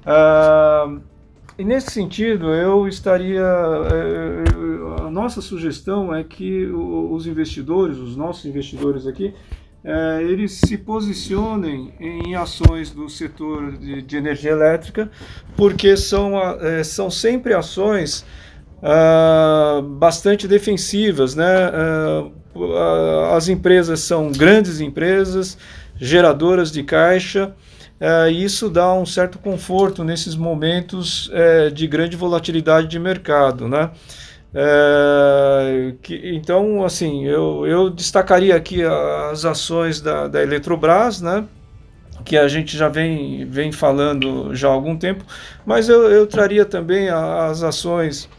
É, 0.06 1.13
e 1.58 1.63
nesse 1.63 1.91
sentido, 1.91 2.49
eu 2.49 2.88
estaria. 2.88 3.41
É, 3.41 5.03
a 5.06 5.10
nossa 5.10 5.41
sugestão 5.41 6.13
é 6.13 6.23
que 6.23 6.65
os 6.65 7.27
investidores, 7.27 7.97
os 7.97 8.15
nossos 8.15 8.45
investidores 8.45 9.06
aqui, 9.06 9.34
é, 9.84 10.23
eles 10.23 10.53
se 10.53 10.77
posicionem 10.77 11.93
em 11.99 12.36
ações 12.36 12.89
do 12.89 13.08
setor 13.08 13.77
de, 13.77 14.01
de 14.01 14.17
energia 14.17 14.51
elétrica, 14.51 15.12
porque 15.56 15.95
são, 15.95 16.34
são 16.84 17.12
sempre 17.12 17.53
ações 17.53 18.25
ah, 18.84 19.82
bastante 19.82 20.48
defensivas. 20.48 21.36
Né? 21.36 21.46
Ah, 21.46 23.36
as 23.36 23.48
empresas 23.48 24.02
são 24.02 24.32
grandes 24.32 24.80
empresas, 24.80 25.58
geradoras 25.98 26.72
de 26.72 26.84
caixa, 26.84 27.54
é, 28.00 28.30
isso 28.30 28.69
dá 28.69 28.93
um 28.93 29.06
certo 29.06 29.39
conforto 29.39 30.04
nesses 30.04 30.36
momentos 30.36 31.30
é, 31.32 31.69
de 31.69 31.88
grande 31.88 32.17
volatilidade 32.17 32.88
de 32.88 33.00
mercado, 33.00 33.69
né? 33.69 33.91
É, 34.54 35.93
que, 36.02 36.19
então, 36.36 36.84
assim, 36.84 37.24
eu, 37.26 37.65
eu 37.65 37.89
destacaria 37.89 38.58
aqui 38.58 38.84
as 38.84 39.46
ações 39.46 40.02
da, 40.02 40.28
da 40.28 40.43
Eletrobras, 40.43 41.22
né? 41.22 41.46
que 42.26 42.38
a 42.38 42.48
gente 42.48 42.78
já 42.78 42.88
vem, 42.88 43.46
vem 43.46 43.72
falando 43.72 44.54
já 44.56 44.67
há 44.67 44.72
algum 44.72 44.98
tempo, 44.98 45.26
mas 45.65 45.89
eu, 45.89 46.10
eu 46.10 46.28
traria 46.28 46.63
também 46.63 47.10
as 47.10 47.63
ações, 47.63 48.30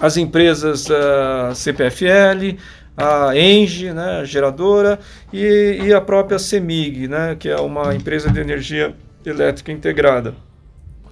as 0.00 0.16
empresas 0.16 0.86
uh, 0.86 1.54
CPFL, 1.54 2.56
a 2.96 3.36
Engie, 3.36 3.92
né, 3.92 4.20
a 4.20 4.24
geradora, 4.24 4.98
e, 5.32 5.78
e 5.84 5.92
a 5.92 6.00
própria 6.00 6.38
CEMIG, 6.38 7.08
né, 7.08 7.36
que 7.38 7.48
é 7.48 7.56
uma 7.56 7.94
empresa 7.94 8.30
de 8.30 8.40
energia 8.40 8.94
elétrica 9.24 9.70
integrada. 9.70 10.34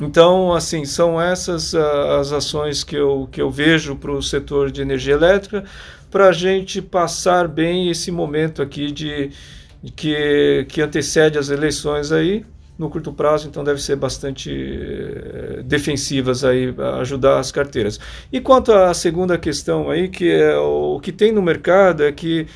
Então, 0.00 0.54
assim, 0.54 0.84
são 0.84 1.20
essas 1.20 1.72
uh, 1.74 1.80
as 2.20 2.32
ações 2.32 2.84
que 2.84 2.96
eu, 2.96 3.28
que 3.30 3.42
eu 3.42 3.50
vejo 3.50 3.96
para 3.96 4.12
o 4.12 4.22
setor 4.22 4.70
de 4.70 4.80
energia 4.80 5.14
elétrica, 5.14 5.64
para 6.10 6.28
a 6.28 6.32
gente 6.32 6.80
passar 6.80 7.48
bem 7.48 7.90
esse 7.90 8.10
momento 8.10 8.62
aqui 8.62 8.90
de, 8.92 9.30
de, 9.82 9.92
que, 9.92 10.66
que 10.68 10.80
antecede 10.80 11.36
as 11.36 11.50
eleições 11.50 12.12
aí, 12.12 12.44
no 12.78 12.88
curto 12.88 13.12
prazo, 13.12 13.48
então 13.48 13.64
deve 13.64 13.82
ser 13.82 13.96
bastante 13.96 14.50
eh, 14.50 15.62
defensivas 15.64 16.44
aí, 16.44 16.72
ajudar 17.00 17.40
as 17.40 17.50
carteiras. 17.50 17.98
E 18.32 18.40
quanto 18.40 18.72
à 18.72 18.94
segunda 18.94 19.36
questão 19.36 19.90
aí, 19.90 20.08
que 20.08 20.30
é 20.30 20.56
o 20.56 21.00
que 21.00 21.10
tem 21.10 21.32
no 21.32 21.42
mercado 21.42 22.04
é 22.04 22.12
que 22.12 22.46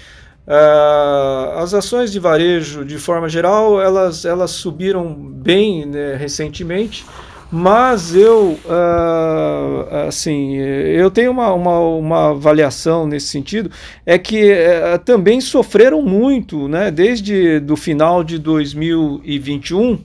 Uh, 0.44 1.56
as 1.58 1.72
ações 1.72 2.10
de 2.10 2.18
varejo, 2.18 2.84
de 2.84 2.98
forma 2.98 3.28
geral, 3.28 3.80
elas, 3.80 4.24
elas 4.24 4.50
subiram 4.50 5.14
bem 5.14 5.86
né, 5.86 6.16
recentemente, 6.16 7.06
mas 7.48 8.16
eu, 8.16 8.58
uh, 8.64 10.08
assim, 10.08 10.56
eu 10.56 11.12
tenho 11.12 11.30
uma, 11.30 11.52
uma, 11.52 11.78
uma, 11.78 12.30
avaliação 12.30 13.06
nesse 13.06 13.28
sentido, 13.28 13.70
é 14.04 14.18
que 14.18 14.52
uh, 14.52 14.98
também 15.04 15.40
sofreram 15.40 16.02
muito, 16.02 16.66
né, 16.66 16.90
desde 16.90 17.60
do 17.60 17.76
final 17.76 18.24
de 18.24 18.36
2021, 18.38 19.98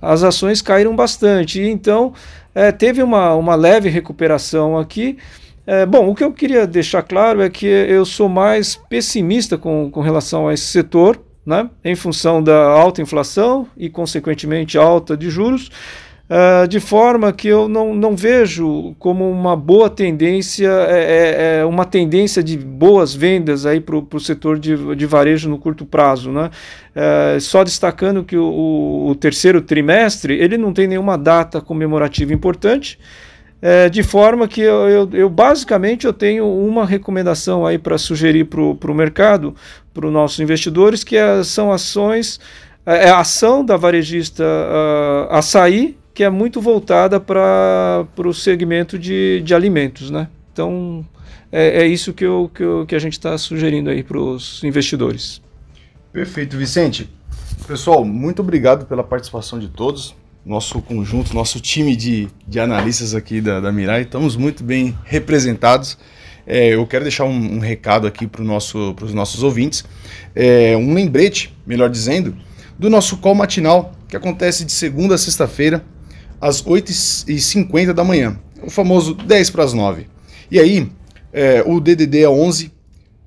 as 0.00 0.22
ações 0.22 0.62
caíram 0.62 0.94
bastante. 0.94 1.60
Então, 1.60 2.12
é, 2.54 2.72
teve 2.72 3.02
uma, 3.02 3.34
uma 3.34 3.54
leve 3.54 3.88
recuperação 3.88 4.78
aqui. 4.78 5.18
É, 5.66 5.84
bom, 5.84 6.08
o 6.08 6.14
que 6.14 6.24
eu 6.24 6.32
queria 6.32 6.66
deixar 6.66 7.02
claro 7.02 7.42
é 7.42 7.50
que 7.50 7.66
eu 7.66 8.04
sou 8.04 8.28
mais 8.28 8.76
pessimista 8.88 9.58
com, 9.58 9.90
com 9.90 10.00
relação 10.00 10.48
a 10.48 10.54
esse 10.54 10.64
setor, 10.64 11.20
né, 11.44 11.68
em 11.84 11.94
função 11.94 12.42
da 12.42 12.70
alta 12.70 13.02
inflação 13.02 13.66
e, 13.76 13.90
consequentemente, 13.90 14.78
alta 14.78 15.16
de 15.16 15.28
juros. 15.28 15.70
Uh, 16.28 16.68
de 16.68 16.78
forma 16.78 17.32
que 17.32 17.48
eu 17.48 17.70
não, 17.70 17.94
não 17.94 18.14
vejo 18.14 18.94
como 18.98 19.30
uma 19.30 19.56
boa 19.56 19.88
tendência, 19.88 20.68
é, 20.68 20.98
é, 20.98 21.60
é 21.60 21.64
uma 21.64 21.86
tendência 21.86 22.42
de 22.42 22.54
boas 22.58 23.14
vendas 23.14 23.64
para 23.86 23.96
o 23.96 24.20
setor 24.20 24.58
de, 24.58 24.94
de 24.94 25.06
varejo 25.06 25.48
no 25.48 25.56
curto 25.56 25.86
prazo. 25.86 26.30
Né? 26.30 26.50
Uh, 26.94 27.40
só 27.40 27.64
destacando 27.64 28.22
que 28.22 28.36
o, 28.36 29.06
o, 29.08 29.14
terceiro 29.14 29.62
trimestre 29.62 30.34
ele 30.34 30.58
não 30.58 30.70
tem 30.70 30.86
nenhuma 30.86 31.16
data 31.16 31.62
comemorativa 31.62 32.34
importante, 32.34 32.98
uh, 33.62 33.88
de 33.88 34.02
forma 34.02 34.46
que 34.46 34.60
eu, 34.60 34.86
eu, 34.86 35.10
eu, 35.14 35.30
basicamente 35.30 36.06
eu 36.06 36.12
tenho 36.12 36.46
uma 36.46 36.84
recomendação 36.84 37.64
aí 37.64 37.78
para 37.78 37.96
sugerir 37.96 38.44
para 38.44 38.60
o 38.60 38.94
mercado, 38.94 39.54
para 39.94 40.06
os 40.06 40.12
nossos 40.12 40.38
investidores, 40.40 41.02
que 41.02 41.16
é, 41.16 41.42
são 41.42 41.72
ações, 41.72 42.38
é, 42.84 43.06
é 43.06 43.08
a 43.08 43.20
ação 43.20 43.64
da 43.64 43.78
varejista 43.78 44.44
uh, 44.44 45.32
açaí, 45.32 45.96
que 46.18 46.24
é 46.24 46.30
muito 46.30 46.60
voltada 46.60 47.20
para 47.20 48.08
o 48.16 48.34
segmento 48.34 48.98
de, 48.98 49.40
de 49.44 49.54
alimentos. 49.54 50.10
Né? 50.10 50.26
Então, 50.52 51.06
é, 51.52 51.82
é 51.82 51.86
isso 51.86 52.12
que, 52.12 52.24
eu, 52.24 52.50
que, 52.52 52.60
eu, 52.60 52.84
que 52.84 52.96
a 52.96 52.98
gente 52.98 53.12
está 53.12 53.38
sugerindo 53.38 53.88
aí 53.88 54.02
para 54.02 54.18
os 54.18 54.60
investidores. 54.64 55.40
Perfeito, 56.12 56.56
Vicente. 56.56 57.08
Pessoal, 57.68 58.04
muito 58.04 58.42
obrigado 58.42 58.84
pela 58.86 59.04
participação 59.04 59.60
de 59.60 59.68
todos. 59.68 60.12
Nosso 60.44 60.82
conjunto, 60.82 61.32
nosso 61.32 61.60
time 61.60 61.94
de, 61.94 62.26
de 62.48 62.58
analistas 62.58 63.14
aqui 63.14 63.40
da, 63.40 63.60
da 63.60 63.70
Mirai, 63.70 64.02
estamos 64.02 64.34
muito 64.34 64.64
bem 64.64 64.98
representados. 65.04 65.96
É, 66.44 66.74
eu 66.74 66.84
quero 66.84 67.04
deixar 67.04 67.26
um, 67.26 67.58
um 67.58 67.58
recado 67.60 68.08
aqui 68.08 68.26
para 68.26 68.42
nosso, 68.42 68.92
os 69.00 69.14
nossos 69.14 69.44
ouvintes. 69.44 69.84
É, 70.34 70.76
um 70.76 70.94
lembrete, 70.94 71.56
melhor 71.64 71.88
dizendo, 71.88 72.36
do 72.76 72.90
nosso 72.90 73.18
call 73.18 73.36
matinal, 73.36 73.92
que 74.08 74.16
acontece 74.16 74.64
de 74.64 74.72
segunda 74.72 75.14
a 75.14 75.18
sexta-feira, 75.18 75.84
às 76.40 76.62
8h50 76.62 77.92
da 77.92 78.04
manhã, 78.04 78.38
o 78.62 78.70
famoso 78.70 79.14
10 79.14 79.50
para 79.50 79.64
as 79.64 79.72
9. 79.72 80.06
E 80.50 80.58
aí, 80.58 80.90
é, 81.32 81.62
o 81.66 81.80
DDD 81.80 82.22
é 82.22 82.28
11, 82.28 82.72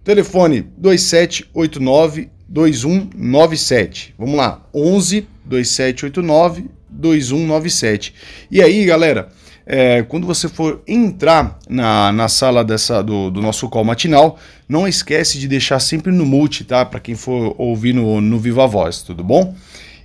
telefone 0.03 0.67
2789 0.77 2.29
2197. 2.47 4.15
Vamos 4.17 4.35
lá, 4.35 4.65
11 4.73 5.27
2789 5.45 6.65
2197. 6.89 8.13
E 8.49 8.61
aí, 8.61 8.85
galera, 8.85 9.29
é, 9.65 10.03
quando 10.03 10.27
você 10.27 10.49
for 10.49 10.81
entrar 10.87 11.57
na, 11.69 12.11
na 12.11 12.27
sala 12.27 12.63
dessa 12.63 13.01
do, 13.01 13.29
do 13.29 13.41
nosso 13.41 13.69
call 13.69 13.83
matinal, 13.83 14.37
não 14.67 14.87
esquece 14.87 15.39
de 15.39 15.47
deixar 15.47 15.79
sempre 15.79 16.11
no 16.11 16.25
mute, 16.25 16.63
tá? 16.63 16.83
Para 16.83 16.99
quem 16.99 17.15
for 17.15 17.55
ouvir 17.57 17.93
no, 17.93 18.19
no 18.19 18.39
Viva 18.39 18.67
Voz, 18.67 19.01
tudo 19.01 19.23
bom? 19.23 19.55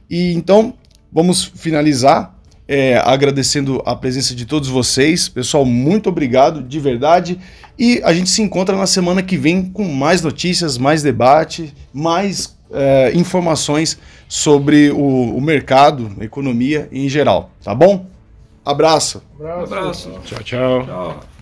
E 0.08 0.32
então, 0.34 0.74
vamos 1.10 1.44
finalizar 1.44 2.35
é, 2.68 2.98
agradecendo 2.98 3.82
a 3.84 3.94
presença 3.94 4.34
de 4.34 4.44
todos 4.44 4.68
vocês. 4.68 5.28
Pessoal, 5.28 5.64
muito 5.64 6.08
obrigado, 6.08 6.62
de 6.62 6.80
verdade. 6.80 7.38
E 7.78 8.00
a 8.04 8.12
gente 8.12 8.30
se 8.30 8.42
encontra 8.42 8.76
na 8.76 8.86
semana 8.86 9.22
que 9.22 9.36
vem 9.36 9.62
com 9.62 9.84
mais 9.84 10.22
notícias, 10.22 10.78
mais 10.78 11.02
debate, 11.02 11.72
mais 11.92 12.56
é, 12.72 13.12
informações 13.14 13.98
sobre 14.28 14.90
o, 14.90 15.36
o 15.36 15.40
mercado, 15.40 16.10
a 16.20 16.24
economia 16.24 16.88
em 16.90 17.08
geral. 17.08 17.50
Tá 17.62 17.74
bom? 17.74 18.06
Abraço. 18.64 19.22
Abraço. 19.38 20.10
Tchau, 20.24 20.42
tchau. 20.42 20.84
tchau. 20.84 21.35